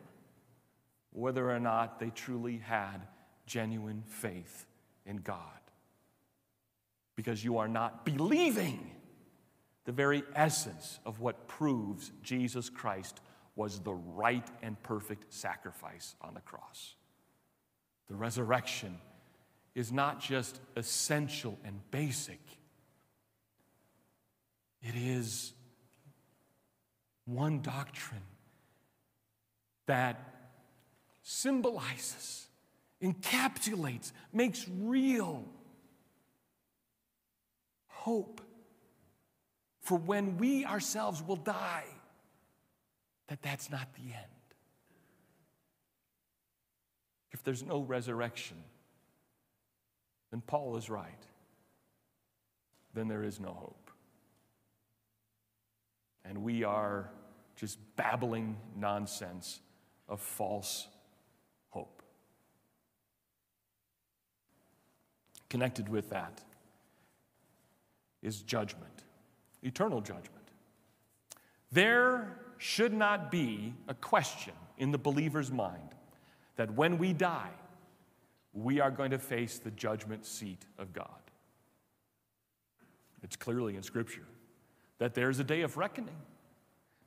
whether 1.13 1.49
or 1.49 1.61
not 1.61 2.01
they 2.01 2.11
truly 2.11 2.57
had 2.57 3.07
genuine 3.49 4.05
faith 4.07 4.67
in 5.05 5.17
God. 5.17 5.41
Because 7.17 7.43
you 7.43 7.59
are 7.59 7.67
not 7.67 8.05
believing 8.05 8.93
the 9.85 9.93
very 9.93 10.23
essence 10.37 11.01
of 11.05 11.19
what 11.19 11.49
proves 11.49 12.13
Jesus 12.23 12.69
Christ 12.69 13.21
was 13.57 13.81
the 13.81 13.95
right 13.95 14.47
and 14.63 14.81
perfect 14.83 15.33
sacrifice 15.33 16.15
on 16.21 16.35
the 16.35 16.41
cross. 16.41 16.95
The 18.09 18.15
resurrection 18.15 18.99
is 19.75 19.91
not 19.91 20.21
just 20.21 20.61
essential 20.77 21.59
and 21.65 21.81
basic, 21.91 22.41
it 24.83 24.95
is 24.95 25.53
one 27.25 27.61
doctrine 27.61 28.23
that 29.87 30.39
symbolizes, 31.23 32.48
encapsulates, 33.03 34.13
makes 34.33 34.67
real 34.69 35.45
hope 37.87 38.41
for 39.81 39.97
when 39.97 40.37
we 40.37 40.67
ourselves 40.67 41.23
will 41.23 41.37
die, 41.37 41.87
that 43.29 43.41
that's 43.43 43.71
not 43.71 43.89
the 43.95 44.13
end. 44.13 44.39
If 47.31 47.43
there's 47.43 47.63
no 47.63 47.81
resurrection, 47.81 48.59
then 50.31 50.43
Paul 50.47 50.77
is 50.77 50.91
right. 50.91 51.25
Then 52.95 53.09
there 53.09 53.23
is 53.23 53.41
no 53.41 53.49
hope. 53.49 53.91
And 56.25 56.43
we 56.43 56.65
are 56.65 57.11
just 57.57 57.79
babbling 57.97 58.59
nonsense 58.77 59.61
of 60.09 60.21
false 60.21 60.87
hope. 61.71 62.03
Connected 65.51 65.89
with 65.89 66.11
that 66.11 66.43
is 68.23 68.43
judgment, 68.43 69.05
eternal 69.63 70.01
judgment. 70.01 70.35
There 71.73 72.37
should 72.59 72.93
not 72.93 73.31
be 73.31 73.75
a 73.87 73.95
question 73.95 74.55
in 74.77 74.91
the 74.91 74.99
believer's 74.99 75.51
mind 75.51 75.95
that 76.57 76.75
when 76.75 76.99
we 76.99 77.13
die, 77.13 77.53
we 78.53 78.81
are 78.81 78.91
going 78.91 79.13
to 79.13 79.19
face 79.19 79.59
the 79.59 79.71
judgment 79.71 80.27
seat 80.27 80.65
of 80.79 80.93
God. 80.93 81.07
It's 83.23 83.37
clearly 83.37 83.77
in 83.77 83.83
Scripture 83.83 84.27
that 84.99 85.15
there's 85.15 85.39
a 85.39 85.45
day 85.45 85.63
of 85.63 85.77
reckoning. 85.77 86.17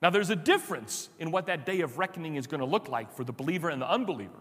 Now, 0.02 0.10
there's 0.10 0.30
a 0.30 0.36
difference 0.36 1.10
in 1.20 1.32
what 1.32 1.46
that 1.46 1.66
day 1.66 1.82
of 1.82 1.98
reckoning 1.98 2.36
is 2.36 2.48
going 2.48 2.62
to 2.62 2.66
look 2.66 2.88
like 2.88 3.14
for 3.14 3.24
the 3.24 3.34
believer 3.34 3.70
and 3.70 3.82
the 3.82 3.90
unbeliever. 3.90 4.40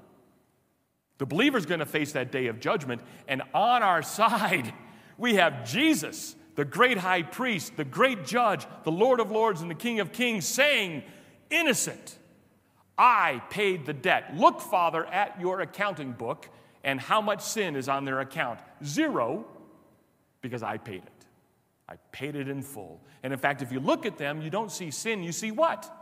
The 1.20 1.26
believer 1.26 1.58
is 1.58 1.66
going 1.66 1.80
to 1.80 1.86
face 1.86 2.12
that 2.12 2.32
day 2.32 2.46
of 2.46 2.60
judgment, 2.60 3.02
and 3.28 3.42
on 3.52 3.82
our 3.82 4.00
side, 4.18 4.72
we 5.18 5.34
have 5.34 5.70
Jesus, 5.70 6.34
the 6.54 6.64
great 6.64 6.96
high 6.96 7.22
priest, 7.22 7.76
the 7.76 7.84
great 7.84 8.24
judge, 8.24 8.66
the 8.84 8.90
Lord 8.90 9.20
of 9.20 9.30
lords, 9.30 9.60
and 9.60 9.70
the 9.70 9.74
King 9.74 10.00
of 10.00 10.12
kings, 10.12 10.46
saying, 10.46 11.02
Innocent, 11.50 12.16
I 12.96 13.42
paid 13.50 13.84
the 13.84 13.92
debt. 13.92 14.34
Look, 14.34 14.62
Father, 14.62 15.04
at 15.04 15.38
your 15.38 15.60
accounting 15.60 16.12
book 16.12 16.48
and 16.82 16.98
how 16.98 17.20
much 17.20 17.42
sin 17.42 17.76
is 17.76 17.86
on 17.86 18.06
their 18.06 18.20
account. 18.20 18.58
Zero, 18.82 19.44
because 20.40 20.62
I 20.62 20.78
paid 20.78 21.02
it. 21.02 21.26
I 21.86 21.96
paid 22.12 22.34
it 22.34 22.48
in 22.48 22.62
full. 22.62 22.98
And 23.22 23.34
in 23.34 23.38
fact, 23.38 23.60
if 23.60 23.70
you 23.70 23.80
look 23.80 24.06
at 24.06 24.16
them, 24.16 24.40
you 24.40 24.48
don't 24.48 24.72
see 24.72 24.90
sin, 24.90 25.22
you 25.22 25.32
see 25.32 25.50
what? 25.50 25.94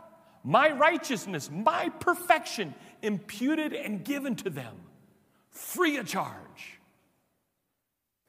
My 0.45 0.71
righteousness, 0.71 1.51
my 1.51 1.89
perfection 1.89 2.73
imputed 3.01 3.73
and 3.73 4.05
given 4.05 4.35
to 4.37 4.49
them, 4.49 4.75
free 5.59 5.97
of 5.97 6.07
charge. 6.07 6.79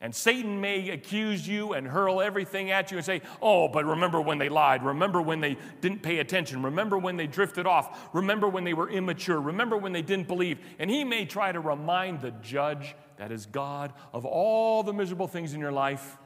And 0.03 0.14
Satan 0.14 0.62
may 0.62 0.88
accuse 0.88 1.47
you 1.47 1.75
and 1.75 1.87
hurl 1.87 2.23
everything 2.23 2.71
at 2.71 2.90
you 2.90 2.97
and 2.97 3.05
say, 3.05 3.21
Oh, 3.43 3.69
but 3.69 3.85
remember 3.85 4.19
when 4.19 4.38
they 4.38 4.49
lied. 4.49 4.83
Remember 4.83 5.21
when 5.21 5.40
they 5.40 5.59
didn't 5.83 6.03
pay 6.03 6.21
attention. 6.21 6.62
Remember 6.62 6.97
when 6.97 7.19
they 7.19 7.27
drifted 7.27 7.66
off. 7.66 8.09
Remember 8.14 8.49
when 8.49 8.64
they 8.64 8.73
were 8.73 8.88
immature. 8.88 9.38
Remember 9.38 9.77
when 9.77 9.93
they 9.93 10.01
didn't 10.01 10.27
believe. 10.27 10.59
And 10.79 10.90
he 10.90 11.05
may 11.05 11.27
try 11.27 11.53
to 11.53 11.61
remind 11.61 12.23
the 12.23 12.31
judge, 12.31 12.97
that 13.19 13.31
is 13.31 13.45
God, 13.45 13.93
of 14.14 14.25
all 14.25 14.83
the 14.83 14.95
miserable 14.95 15.29
things 15.29 15.53
in 15.53 15.61
your 15.61 15.73
life 15.73 16.16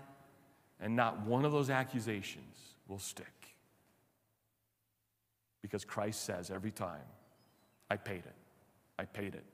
and 0.81 0.95
not 0.95 1.27
one 1.27 1.45
of 1.45 1.51
those 1.51 1.69
accusations 1.69 2.57
will 2.87 3.01
stick. 3.01 3.27
Because 5.63 5.85
Christ 5.85 6.25
says 6.25 6.51
every 6.51 6.71
time, 6.71 7.03
I 7.91 7.97
paid 7.97 8.19
it, 8.19 8.35
I 8.99 9.05
paid 9.05 9.35
it, 9.35 9.45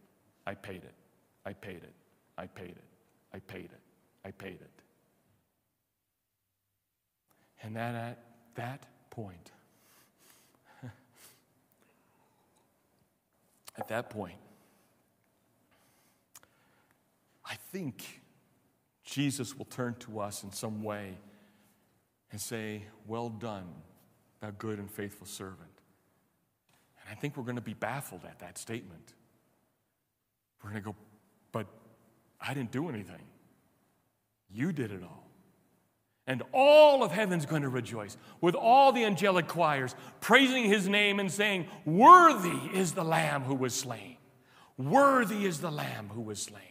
I 0.46 0.54
paid 0.54 0.82
it, 0.82 0.94
I 1.44 1.52
paid 1.52 1.76
it, 1.76 1.94
I 2.36 2.46
paid 2.46 2.70
it, 2.70 2.84
I 3.32 3.38
paid 3.38 3.64
it, 3.64 3.80
I 4.24 4.30
paid 4.30 4.60
it. 4.60 4.70
And 7.62 7.76
that 7.76 7.94
at 7.94 8.18
that 8.54 8.86
point, 9.10 9.50
at 13.76 13.88
that 13.88 14.10
point, 14.10 14.38
I 17.44 17.56
think 17.72 18.20
Jesus 19.04 19.56
will 19.58 19.64
turn 19.66 19.96
to 20.00 20.20
us 20.20 20.44
in 20.44 20.52
some 20.52 20.82
way 20.82 21.18
and 22.30 22.40
say, 22.40 22.84
Well 23.06 23.28
done, 23.28 23.66
thou 24.40 24.50
good 24.50 24.78
and 24.78 24.90
faithful 24.90 25.26
servant. 25.26 25.58
And 27.00 27.10
I 27.10 27.20
think 27.20 27.36
we're 27.36 27.44
going 27.44 27.56
to 27.56 27.62
be 27.62 27.74
baffled 27.74 28.24
at 28.24 28.38
that 28.38 28.56
statement. 28.56 29.14
We're 30.62 30.70
going 30.70 30.82
to 30.82 30.86
go, 30.90 30.96
But 31.52 31.66
I 32.40 32.54
didn't 32.54 32.70
do 32.70 32.88
anything. 32.88 33.22
You 34.52 34.72
did 34.72 34.90
it 34.90 35.02
all. 35.02 35.26
And 36.26 36.42
all 36.52 37.02
of 37.02 37.10
heaven's 37.10 37.46
going 37.46 37.62
to 37.62 37.68
rejoice 37.68 38.16
with 38.40 38.54
all 38.54 38.92
the 38.92 39.04
angelic 39.04 39.48
choirs, 39.48 39.94
praising 40.20 40.64
his 40.64 40.88
name 40.88 41.18
and 41.18 41.30
saying, 41.30 41.66
Worthy 41.84 42.70
is 42.72 42.92
the 42.92 43.04
Lamb 43.04 43.42
who 43.42 43.54
was 43.54 43.74
slain. 43.74 44.16
Worthy 44.76 45.44
is 45.44 45.60
the 45.60 45.70
Lamb 45.70 46.08
who 46.08 46.20
was 46.20 46.40
slain. 46.40 46.62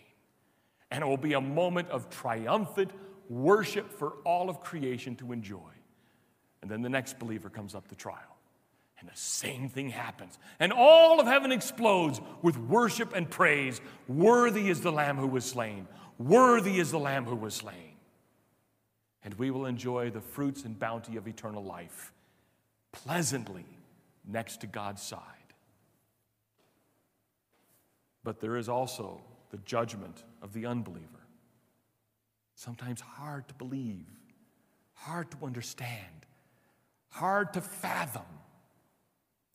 And 0.92 1.04
it 1.04 1.08
will 1.08 1.18
be 1.18 1.34
a 1.34 1.42
moment 1.42 1.90
of 1.90 2.10
triumphant 2.10 2.92
worship 3.28 3.92
for 3.92 4.14
all 4.26 4.50
of 4.50 4.62
creation 4.62 5.16
to 5.18 5.32
enjoy. 5.32 5.72
And 6.62 6.70
then 6.70 6.82
the 6.82 6.90
next 6.90 7.20
believer 7.20 7.50
comes 7.50 7.76
up 7.76 7.88
to 7.90 7.96
trial. 7.96 8.39
And 9.00 9.10
the 9.10 9.16
same 9.16 9.70
thing 9.70 9.90
happens. 9.90 10.38
And 10.60 10.74
all 10.74 11.20
of 11.20 11.28
heaven 11.28 11.52
explodes 11.52 12.20
with 12.42 12.58
worship 12.58 13.16
and 13.16 13.30
praise. 13.30 13.80
Worthy 14.08 14.70
is 14.70 14.82
the 14.82 14.92
Lamb 14.92 15.18
who 15.18 15.28
was 15.28 15.46
slain. 15.46 15.88
Worthy 16.18 16.80
is 16.80 16.92
the 16.92 17.00
Lamb 17.00 17.26
who 17.26 17.36
was 17.36 17.54
slain. 17.54 17.96
And 19.24 19.34
we 19.36 19.52
will 19.52 19.66
enjoy 19.66 20.10
the 20.10 20.22
fruits 20.22 20.64
and 20.66 20.78
bounty 20.78 21.16
of 21.16 21.28
eternal 21.28 21.64
life 21.64 22.12
pleasantly 22.92 23.66
next 24.28 24.62
to 24.62 24.68
God's 24.68 25.02
side. 25.02 25.22
But 28.24 28.42
there 28.42 28.58
is 28.58 28.68
also 28.68 29.22
the 29.52 29.58
judgment 29.58 30.24
of 30.42 30.54
the 30.54 30.66
unbeliever. 30.66 31.08
Sometimes 32.56 33.00
hard 33.00 33.48
to 33.48 33.54
believe, 33.54 34.06
hard 34.94 35.32
to 35.32 35.38
understand, 35.46 36.26
hard 37.10 37.54
to 37.54 37.62
fathom 37.62 38.26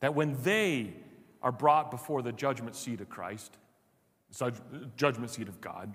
that 0.04 0.14
when 0.14 0.36
they 0.42 0.92
are 1.40 1.50
brought 1.50 1.90
before 1.90 2.20
the 2.20 2.30
judgment 2.30 2.76
seat 2.76 3.00
of 3.00 3.08
Christ, 3.08 3.56
judgment 4.96 5.30
seat 5.30 5.48
of 5.48 5.62
God, 5.62 5.94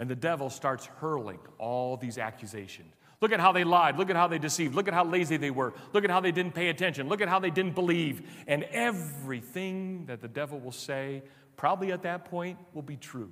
and 0.00 0.10
the 0.10 0.16
devil 0.16 0.50
starts 0.50 0.86
hurling 0.86 1.38
all 1.58 1.96
these 1.96 2.18
accusations. 2.18 2.92
Look 3.20 3.30
at 3.30 3.38
how 3.38 3.52
they 3.52 3.62
lied. 3.62 3.98
Look 3.98 4.10
at 4.10 4.16
how 4.16 4.26
they 4.26 4.40
deceived. 4.40 4.74
Look 4.74 4.88
at 4.88 4.94
how 4.94 5.04
lazy 5.04 5.36
they 5.36 5.52
were. 5.52 5.74
Look 5.92 6.02
at 6.02 6.10
how 6.10 6.18
they 6.18 6.32
didn't 6.32 6.54
pay 6.54 6.70
attention. 6.70 7.08
Look 7.08 7.20
at 7.20 7.28
how 7.28 7.38
they 7.38 7.50
didn't 7.50 7.76
believe. 7.76 8.28
And 8.48 8.64
everything 8.64 10.06
that 10.06 10.20
the 10.20 10.26
devil 10.26 10.58
will 10.58 10.72
say 10.72 11.22
probably 11.54 11.92
at 11.92 12.02
that 12.02 12.24
point 12.24 12.58
will 12.74 12.82
be 12.82 12.96
true. 12.96 13.30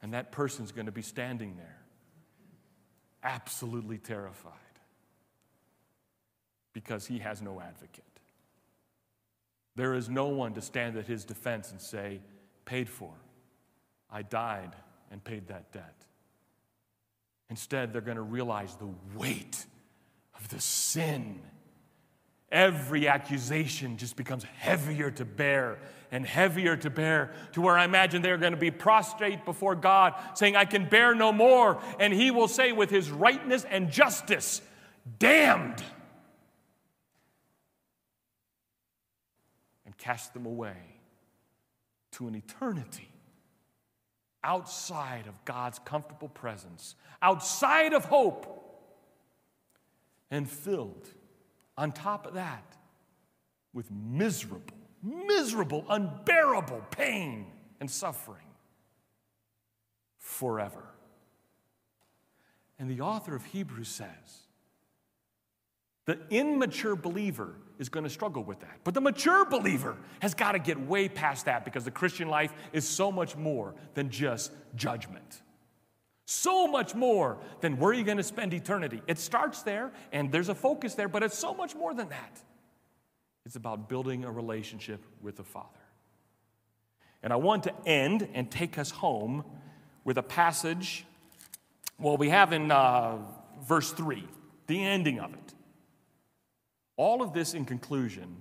And 0.00 0.14
that 0.14 0.32
person's 0.32 0.72
going 0.72 0.86
to 0.86 0.92
be 0.92 1.02
standing 1.02 1.56
there, 1.56 1.82
absolutely 3.22 3.98
terrified, 3.98 4.52
because 6.74 7.06
he 7.06 7.20
has 7.20 7.40
no 7.40 7.60
advocate. 7.60 8.04
There 9.76 9.94
is 9.94 10.10
no 10.10 10.26
one 10.26 10.52
to 10.54 10.60
stand 10.60 10.98
at 10.98 11.06
his 11.06 11.24
defense 11.24 11.70
and 11.70 11.80
say, 11.80 12.20
Paid 12.66 12.88
for. 12.88 13.12
I 14.10 14.22
died 14.22 14.74
and 15.10 15.22
paid 15.22 15.48
that 15.48 15.72
debt. 15.72 16.04
Instead, 17.50 17.92
they're 17.92 18.00
going 18.00 18.16
to 18.16 18.22
realize 18.22 18.76
the 18.76 18.88
weight 19.16 19.64
of 20.34 20.48
the 20.48 20.60
sin 20.60 21.40
every 22.54 23.08
accusation 23.08 23.96
just 23.96 24.16
becomes 24.16 24.44
heavier 24.44 25.10
to 25.10 25.24
bear 25.24 25.78
and 26.12 26.24
heavier 26.24 26.76
to 26.76 26.88
bear 26.88 27.32
to 27.52 27.60
where 27.60 27.76
I 27.76 27.84
imagine 27.84 28.22
they're 28.22 28.38
going 28.38 28.52
to 28.52 28.58
be 28.58 28.70
prostrate 28.70 29.44
before 29.44 29.74
God, 29.74 30.14
saying, 30.34 30.54
I 30.54 30.64
can 30.64 30.88
bear 30.88 31.14
no 31.14 31.32
more. 31.32 31.82
And 31.98 32.14
He 32.14 32.30
will 32.30 32.46
say, 32.46 32.70
with 32.70 32.90
His 32.90 33.10
rightness 33.10 33.64
and 33.64 33.90
justice, 33.90 34.62
damned, 35.18 35.82
cast 40.04 40.34
them 40.34 40.44
away 40.44 40.76
to 42.12 42.28
an 42.28 42.34
eternity 42.34 43.08
outside 44.42 45.26
of 45.26 45.44
God's 45.46 45.78
comfortable 45.78 46.28
presence, 46.28 46.94
outside 47.22 47.94
of 47.94 48.04
hope, 48.04 48.60
and 50.30 50.48
filled 50.48 51.08
on 51.78 51.90
top 51.90 52.26
of 52.26 52.34
that, 52.34 52.76
with 53.72 53.90
miserable, 53.90 54.76
miserable, 55.02 55.86
unbearable 55.88 56.82
pain 56.90 57.46
and 57.80 57.90
suffering 57.90 58.46
forever. 60.18 60.84
And 62.78 62.90
the 62.90 63.00
author 63.00 63.34
of 63.34 63.44
Hebrews 63.46 63.88
says 63.88 64.42
the 66.04 66.18
immature 66.28 66.94
believer 66.94 67.54
is 67.78 67.88
going 67.88 68.04
to 68.04 68.10
struggle 68.10 68.42
with 68.42 68.60
that. 68.60 68.80
But 68.84 68.94
the 68.94 69.00
mature 69.00 69.44
believer 69.44 69.96
has 70.20 70.34
got 70.34 70.52
to 70.52 70.58
get 70.58 70.80
way 70.80 71.08
past 71.08 71.46
that 71.46 71.64
because 71.64 71.84
the 71.84 71.90
Christian 71.90 72.28
life 72.28 72.52
is 72.72 72.86
so 72.86 73.10
much 73.10 73.36
more 73.36 73.74
than 73.94 74.10
just 74.10 74.52
judgment. 74.76 75.42
So 76.26 76.66
much 76.66 76.94
more 76.94 77.38
than 77.60 77.76
where 77.78 77.90
are 77.90 77.94
you 77.94 78.04
going 78.04 78.16
to 78.16 78.22
spend 78.22 78.54
eternity. 78.54 79.02
It 79.06 79.18
starts 79.18 79.62
there 79.62 79.92
and 80.12 80.32
there's 80.32 80.48
a 80.48 80.54
focus 80.54 80.94
there, 80.94 81.08
but 81.08 81.22
it's 81.22 81.38
so 81.38 81.52
much 81.52 81.74
more 81.74 81.92
than 81.92 82.08
that. 82.08 82.40
It's 83.44 83.56
about 83.56 83.88
building 83.88 84.24
a 84.24 84.30
relationship 84.30 85.04
with 85.20 85.36
the 85.36 85.44
Father. 85.44 85.68
And 87.22 87.32
I 87.32 87.36
want 87.36 87.64
to 87.64 87.74
end 87.86 88.28
and 88.34 88.50
take 88.50 88.78
us 88.78 88.90
home 88.90 89.44
with 90.04 90.18
a 90.18 90.22
passage, 90.22 91.04
well, 91.98 92.16
we 92.16 92.28
have 92.28 92.52
in 92.52 92.70
uh, 92.70 93.18
verse 93.66 93.92
3, 93.92 94.26
the 94.66 94.82
ending 94.82 95.18
of 95.18 95.32
it. 95.32 95.53
All 96.96 97.22
of 97.22 97.32
this 97.32 97.54
in 97.54 97.64
conclusion, 97.64 98.36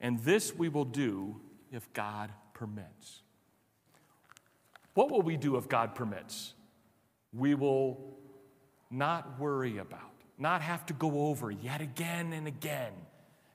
and 0.00 0.20
this 0.20 0.54
we 0.54 0.68
will 0.68 0.84
do 0.84 1.40
if 1.72 1.92
God 1.92 2.30
permits. 2.54 3.22
What 4.94 5.10
will 5.10 5.22
we 5.22 5.36
do 5.36 5.56
if 5.56 5.68
God 5.68 5.94
permits? 5.94 6.54
We 7.32 7.54
will 7.54 8.18
not 8.90 9.38
worry 9.38 9.78
about, 9.78 10.12
not 10.38 10.62
have 10.62 10.84
to 10.86 10.92
go 10.92 11.26
over 11.28 11.50
yet 11.50 11.80
again 11.80 12.32
and 12.32 12.46
again 12.46 12.92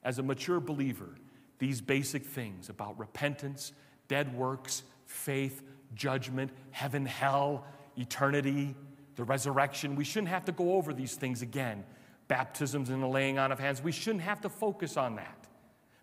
as 0.04 0.20
a 0.20 0.24
mature 0.24 0.60
believer 0.60 1.10
these 1.58 1.82
basic 1.82 2.26
things 2.26 2.70
about 2.70 3.00
repentance, 3.00 3.72
dead 4.08 4.34
works, 4.36 4.84
faith, 5.06 5.64
judgment, 5.94 6.52
heaven, 6.72 7.06
hell, 7.06 7.66
eternity, 7.98 8.76
the 9.16 9.24
resurrection. 9.24 9.96
We 9.96 10.04
shouldn't 10.04 10.30
have 10.30 10.46
to 10.46 10.52
go 10.52 10.74
over 10.74 10.94
these 10.94 11.16
things 11.16 11.42
again. 11.42 11.86
Baptisms 12.28 12.90
and 12.90 13.02
the 13.02 13.08
laying 13.08 13.38
on 13.38 13.52
of 13.52 13.60
hands, 13.60 13.82
we 13.82 13.92
shouldn't 13.92 14.24
have 14.24 14.42
to 14.42 14.50
focus 14.50 14.98
on 14.98 15.16
that. 15.16 15.48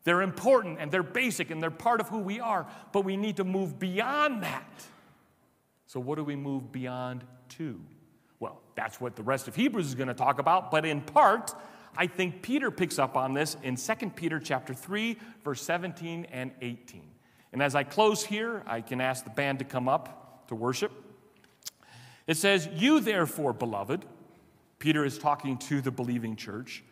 They're 0.05 0.23
important 0.23 0.79
and 0.81 0.91
they're 0.91 1.03
basic 1.03 1.51
and 1.51 1.63
they're 1.63 1.71
part 1.71 2.01
of 2.01 2.09
who 2.09 2.19
we 2.19 2.41
are, 2.41 2.67
but 2.93 3.05
we 3.05 3.17
need 3.17 3.37
to 3.37 3.45
move 3.45 3.79
beyond 3.79 4.43
that. 4.43 4.85
So, 5.87 6.01
what 6.01 6.17
do 6.17 6.25
we 6.25 6.37
move 6.37 6.73
beyond 6.73 7.25
to? 7.51 7.81
Well, 8.41 8.61
that's 8.75 9.01
what 9.01 9.15
the 9.15 9.23
rest 9.23 9.47
of 9.47 9.55
Hebrews 9.55 9.87
is 9.87 9.95
going 9.95 10.09
to 10.09 10.15
talk 10.15 10.39
about, 10.39 10.71
but 10.71 10.85
in 10.85 11.01
part, 11.01 11.55
I 11.97 12.07
think 12.07 12.43
Peter 12.43 12.71
picks 12.71 12.99
up 12.99 13.17
on 13.17 13.35
this 13.35 13.57
in 13.63 13.77
2 13.77 14.11
Peter 14.17 14.41
chapter 14.41 14.75
3, 14.75 15.19
verse 15.45 15.63
17 15.63 16.27
and 16.33 16.51
18. 16.61 17.03
And 17.53 17.63
as 17.63 17.75
I 17.75 17.85
close 17.85 18.25
here, 18.25 18.63
I 18.67 18.81
can 18.81 19.01
ask 19.01 19.25
the 19.25 19.31
band 19.31 19.59
to 19.59 19.65
come 19.65 19.89
up 19.89 20.49
to 20.49 20.55
worship. 20.55 20.91
It 22.27 22.37
says, 22.37 22.69
You 22.73 23.01
therefore, 23.01 23.53
beloved, 23.53 24.07
Peter 24.83 25.05
is 25.05 25.17
talking 25.17 25.57
to 25.57 25.81
the 25.81 25.93
believing 25.93 26.35
church, 26.35 26.83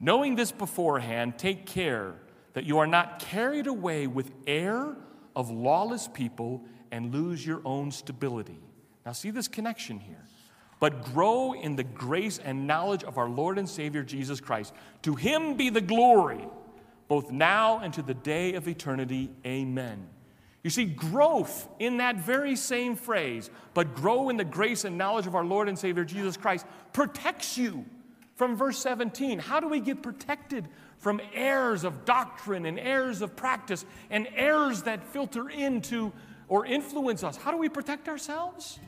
knowing 0.00 0.34
this 0.34 0.50
beforehand, 0.50 1.36
take 1.36 1.66
care 1.66 2.14
that 2.54 2.64
you 2.64 2.78
are 2.78 2.86
not 2.86 3.18
carried 3.18 3.66
away 3.66 4.06
with 4.06 4.30
air 4.46 4.96
of 5.36 5.50
lawless 5.50 6.08
people 6.08 6.64
and 6.90 7.12
lose 7.12 7.46
your 7.46 7.60
own 7.66 7.90
stability. 7.90 8.58
Now, 9.04 9.12
see 9.12 9.30
this 9.30 9.46
connection 9.46 10.00
here 10.00 10.24
but 10.80 11.04
grow 11.12 11.52
in 11.52 11.76
the 11.76 11.84
grace 11.84 12.38
and 12.38 12.66
knowledge 12.66 13.04
of 13.04 13.18
our 13.18 13.28
Lord 13.28 13.58
and 13.58 13.68
Savior 13.68 14.02
Jesus 14.02 14.40
Christ. 14.40 14.72
To 15.02 15.14
him 15.14 15.54
be 15.54 15.68
the 15.68 15.82
glory, 15.82 16.48
both 17.08 17.30
now 17.30 17.80
and 17.80 17.92
to 17.92 18.00
the 18.00 18.14
day 18.14 18.54
of 18.54 18.68
eternity. 18.68 19.30
Amen. 19.44 20.08
You 20.64 20.70
see, 20.70 20.86
growth 20.86 21.68
in 21.78 21.98
that 21.98 22.16
very 22.16 22.56
same 22.56 22.96
phrase, 22.96 23.50
but 23.74 23.94
grow 23.94 24.30
in 24.30 24.38
the 24.38 24.44
grace 24.44 24.84
and 24.84 24.96
knowledge 24.96 25.26
of 25.26 25.34
our 25.34 25.44
Lord 25.44 25.68
and 25.68 25.78
Savior 25.78 26.04
Jesus 26.04 26.38
Christ, 26.38 26.64
protects 26.94 27.58
you 27.58 27.84
from 28.34 28.56
verse 28.56 28.78
17. 28.78 29.38
How 29.38 29.60
do 29.60 29.68
we 29.68 29.78
get 29.78 30.02
protected 30.02 30.66
from 30.98 31.20
errors 31.34 31.84
of 31.84 32.06
doctrine 32.06 32.64
and 32.64 32.80
errors 32.80 33.20
of 33.20 33.36
practice 33.36 33.84
and 34.08 34.26
errors 34.34 34.82
that 34.84 35.04
filter 35.04 35.50
into 35.50 36.12
or 36.48 36.64
influence 36.64 37.22
us? 37.22 37.36
How 37.36 37.50
do 37.50 37.58
we 37.58 37.68
protect 37.68 38.08
ourselves? 38.08 38.80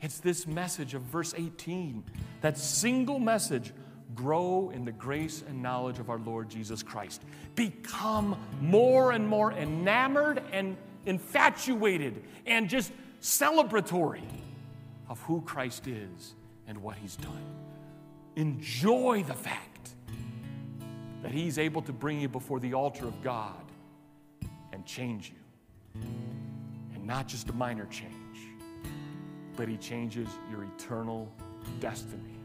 It's 0.00 0.20
this 0.20 0.46
message 0.46 0.94
of 0.94 1.02
verse 1.02 1.34
18, 1.36 2.02
that 2.40 2.56
single 2.56 3.18
message 3.18 3.74
grow 4.14 4.70
in 4.74 4.84
the 4.84 4.92
grace 4.92 5.42
and 5.48 5.62
knowledge 5.62 5.98
of 5.98 6.10
our 6.10 6.18
Lord 6.18 6.48
Jesus 6.48 6.82
Christ. 6.82 7.22
Become 7.54 8.38
more 8.60 9.12
and 9.12 9.26
more 9.26 9.52
enamored 9.52 10.42
and 10.52 10.76
infatuated 11.06 12.22
and 12.46 12.68
just 12.68 12.92
celebratory 13.22 14.22
of 15.08 15.20
who 15.22 15.40
Christ 15.42 15.86
is 15.86 16.34
and 16.66 16.78
what 16.82 16.96
he's 16.96 17.16
done. 17.16 17.44
Enjoy 18.36 19.24
the 19.26 19.34
fact 19.34 19.90
that 21.22 21.32
he's 21.32 21.58
able 21.58 21.82
to 21.82 21.92
bring 21.92 22.20
you 22.20 22.28
before 22.28 22.60
the 22.60 22.74
altar 22.74 23.06
of 23.06 23.22
God 23.22 23.64
and 24.72 24.84
change 24.86 25.32
you. 25.32 26.00
And 26.94 27.04
not 27.04 27.26
just 27.26 27.48
a 27.48 27.52
minor 27.52 27.86
change 27.86 28.18
but 29.58 29.68
He 29.68 29.76
changes 29.76 30.28
your 30.50 30.64
eternal 30.64 31.28
destiny. 31.80 32.37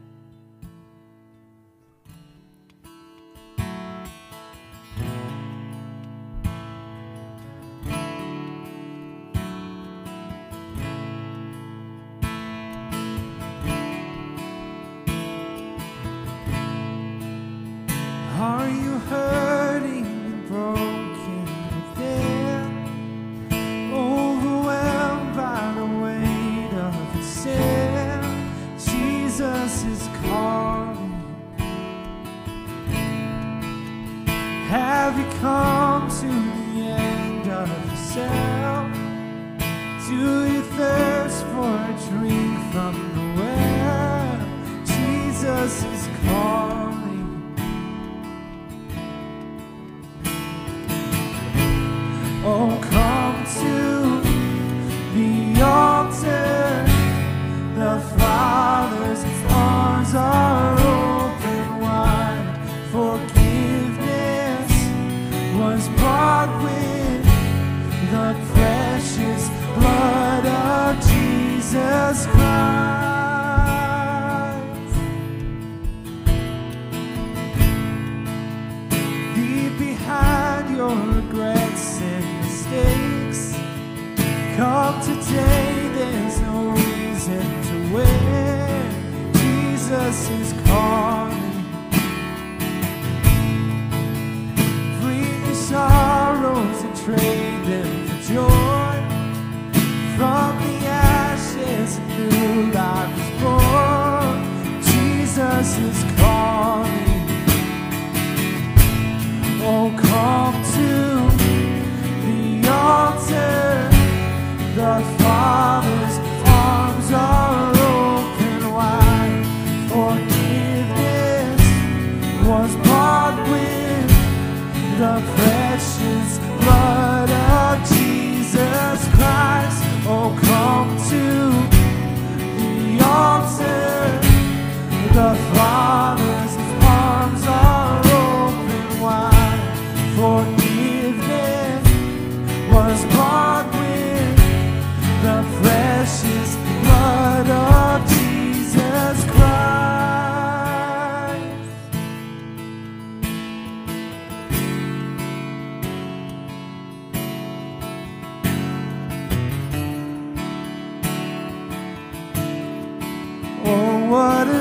Jesus 89.94 90.63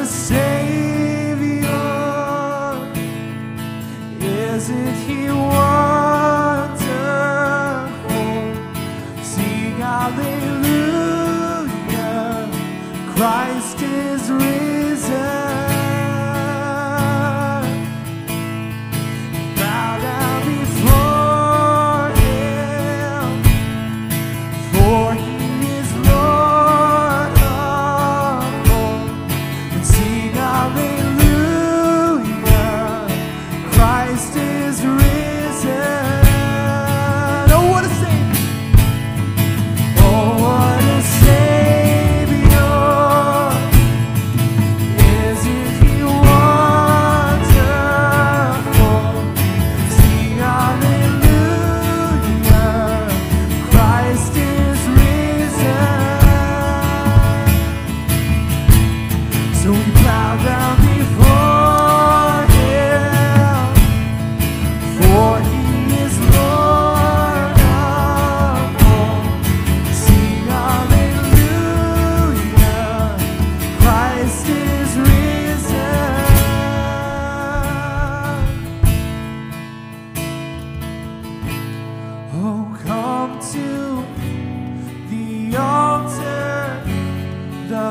a 0.03 0.41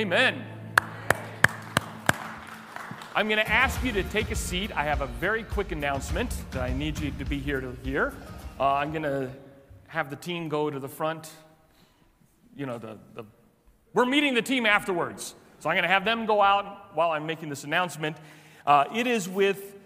Amen. 0.00 0.42
I'm 3.14 3.28
going 3.28 3.36
to 3.36 3.46
ask 3.46 3.84
you 3.84 3.92
to 3.92 4.02
take 4.02 4.30
a 4.30 4.34
seat. 4.34 4.74
I 4.74 4.84
have 4.84 5.02
a 5.02 5.06
very 5.06 5.42
quick 5.42 5.72
announcement 5.72 6.34
that 6.52 6.62
I 6.62 6.72
need 6.72 6.98
you 6.98 7.10
to 7.18 7.24
be 7.26 7.38
here 7.38 7.60
to 7.60 7.76
hear. 7.82 8.14
Uh, 8.58 8.76
I'm 8.76 8.92
going 8.92 9.02
to 9.02 9.30
have 9.88 10.08
the 10.08 10.16
team 10.16 10.48
go 10.48 10.70
to 10.70 10.78
the 10.78 10.88
front. 10.88 11.28
You 12.56 12.64
know, 12.64 12.78
the, 12.78 12.96
the, 13.14 13.24
we're 13.92 14.06
meeting 14.06 14.32
the 14.32 14.40
team 14.40 14.64
afterwards. 14.64 15.34
So 15.58 15.68
I'm 15.68 15.74
going 15.74 15.82
to 15.82 15.88
have 15.90 16.06
them 16.06 16.24
go 16.24 16.40
out 16.40 16.96
while 16.96 17.10
I'm 17.10 17.26
making 17.26 17.50
this 17.50 17.64
announcement. 17.64 18.16
Uh, 18.66 18.86
it 18.94 19.06
is 19.06 19.28
with 19.28 19.76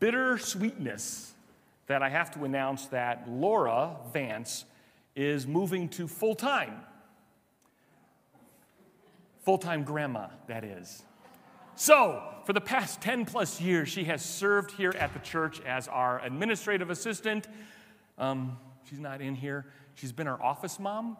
bitter 0.00 0.36
sweetness 0.36 1.32
that 1.86 2.02
I 2.02 2.08
have 2.08 2.32
to 2.32 2.44
announce 2.44 2.86
that 2.86 3.30
Laura 3.30 3.98
Vance 4.12 4.64
is 5.14 5.46
moving 5.46 5.88
to 5.90 6.08
full 6.08 6.34
time. 6.34 6.80
Full 9.44 9.58
time 9.58 9.84
grandma, 9.84 10.28
that 10.46 10.64
is. 10.64 11.02
So, 11.76 12.22
for 12.44 12.52
the 12.52 12.60
past 12.60 13.00
10 13.00 13.26
plus 13.26 13.60
years, 13.60 13.88
she 13.88 14.04
has 14.04 14.24
served 14.24 14.70
here 14.72 14.94
at 14.98 15.12
the 15.12 15.18
church 15.18 15.60
as 15.66 15.86
our 15.88 16.24
administrative 16.24 16.88
assistant. 16.88 17.46
Um, 18.16 18.56
she's 18.88 19.00
not 19.00 19.20
in 19.20 19.34
here. 19.34 19.66
She's 19.94 20.12
been 20.12 20.28
our 20.28 20.42
office 20.42 20.78
mom, 20.78 21.16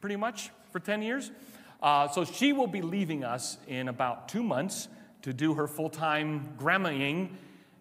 pretty 0.00 0.16
much, 0.16 0.50
for 0.70 0.80
10 0.80 1.02
years. 1.02 1.30
Uh, 1.82 2.08
so, 2.08 2.24
she 2.24 2.52
will 2.52 2.66
be 2.66 2.80
leaving 2.80 3.22
us 3.22 3.58
in 3.66 3.88
about 3.88 4.28
two 4.28 4.42
months 4.42 4.88
to 5.22 5.32
do 5.34 5.54
her 5.54 5.66
full 5.66 5.90
time 5.90 6.54
grandmaing 6.58 7.30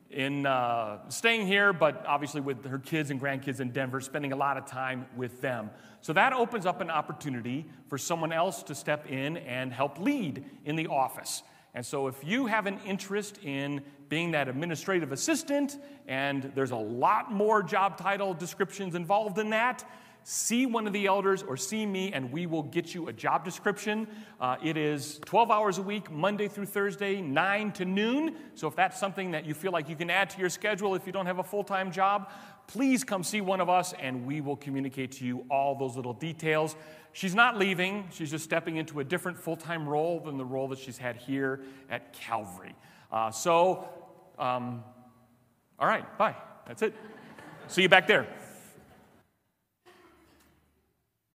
in 0.10 0.45
uh, 0.45 1.10
staying 1.10 1.47
here, 1.47 1.74
but 1.74 2.05
obviously 2.05 2.41
with 2.41 2.64
her 2.66 2.80
kids 2.80 3.12
and 3.12 3.20
grandkids 3.22 3.60
in 3.60 3.72
Denver, 3.72 3.99
spending 3.99 4.32
a 4.32 4.36
lot 4.36 4.58
of 4.58 4.66
time 4.66 5.05
with 5.16 5.41
them. 5.41 5.70
So 6.01 6.14
that 6.14 6.34
opens 6.34 6.66
up 6.66 6.80
an 6.82 6.89
opportunity 6.89 7.66
for 7.89 7.97
someone 7.97 8.32
else 8.32 8.64
to 8.64 8.76
step 8.76 9.10
in 9.10 9.38
and 9.38 9.74
help 9.74 9.99
lead 9.99 10.45
in 10.66 10.76
the 10.76 10.88
office. 10.88 11.43
And 11.74 11.86
so 11.86 12.08
if 12.08 12.24
you 12.24 12.45
have 12.45 12.66
an 12.66 12.80
interest 12.86 13.39
in 13.43 13.82
being 14.10 14.32
that 14.32 14.47
administrative 14.47 15.12
assistant, 15.12 15.78
and 16.08 16.51
there's 16.55 16.72
a 16.72 16.76
lot 16.76 17.32
more 17.32 17.62
job 17.62 17.97
title 17.97 18.34
descriptions 18.34 18.95
involved 18.95 19.38
in 19.38 19.49
that, 19.49 19.84
see 20.30 20.65
one 20.65 20.86
of 20.86 20.91
the 20.91 21.05
elders 21.05 21.41
or 21.41 21.55
see 21.55 21.86
me, 21.86 22.11
and 22.11 22.30
we 22.34 22.45
will 22.45 22.63
get 22.63 22.93
you 22.93 23.07
a 23.07 23.13
job 23.13 23.45
description. 23.45 24.05
Uh, 24.41 24.57
it 24.61 24.75
is 24.75 25.21
12 25.23 25.49
hours 25.49 25.78
a 25.78 25.82
week, 25.82 26.11
Monday 26.11 26.49
through 26.49 26.65
Thursday, 26.65 27.21
9 27.21 27.71
to 27.71 27.86
noon. 27.86 28.36
So 28.53 28.67
if 28.67 28.75
that's 28.75 28.99
something 28.99 29.32
that 29.32 29.45
you 29.45 29.53
feel 29.53 29.71
like 29.71 29.88
you 29.88 29.95
can 29.95 30.09
add 30.09 30.30
to 30.32 30.39
your 30.41 30.49
schedule 30.49 30.95
if 30.95 31.07
you 31.07 31.13
don't 31.13 31.28
have 31.28 31.39
a 31.39 31.45
full 31.45 31.63
time 31.63 31.93
job, 31.93 32.30
please 32.67 33.05
come 33.05 33.23
see 33.23 33.39
one 33.39 33.61
of 33.61 33.69
us 33.69 33.93
and 34.01 34.25
we 34.25 34.41
will 34.41 34.57
communicate 34.57 35.13
to 35.13 35.25
you 35.25 35.45
all 35.49 35.75
those 35.75 35.95
little 35.95 36.13
details. 36.13 36.75
She's 37.13 37.34
not 37.34 37.57
leaving, 37.57 38.09
she's 38.11 38.30
just 38.30 38.43
stepping 38.43 38.75
into 38.75 38.99
a 38.99 39.05
different 39.05 39.38
full 39.38 39.55
time 39.55 39.88
role 39.88 40.19
than 40.19 40.38
the 40.38 40.45
role 40.45 40.67
that 40.67 40.80
she's 40.80 40.97
had 40.97 41.15
here 41.15 41.61
at 41.89 42.11
Calvary. 42.11 42.75
Uh, 43.13 43.32
so, 43.32 43.88
um, 44.38 44.84
all 45.80 45.88
right, 45.88 46.17
bye. 46.17 46.36
That's 46.67 46.82
it. 46.82 46.93
See 47.69 47.84
you 47.84 47.89
back 47.89 48.07
there. 48.07 48.28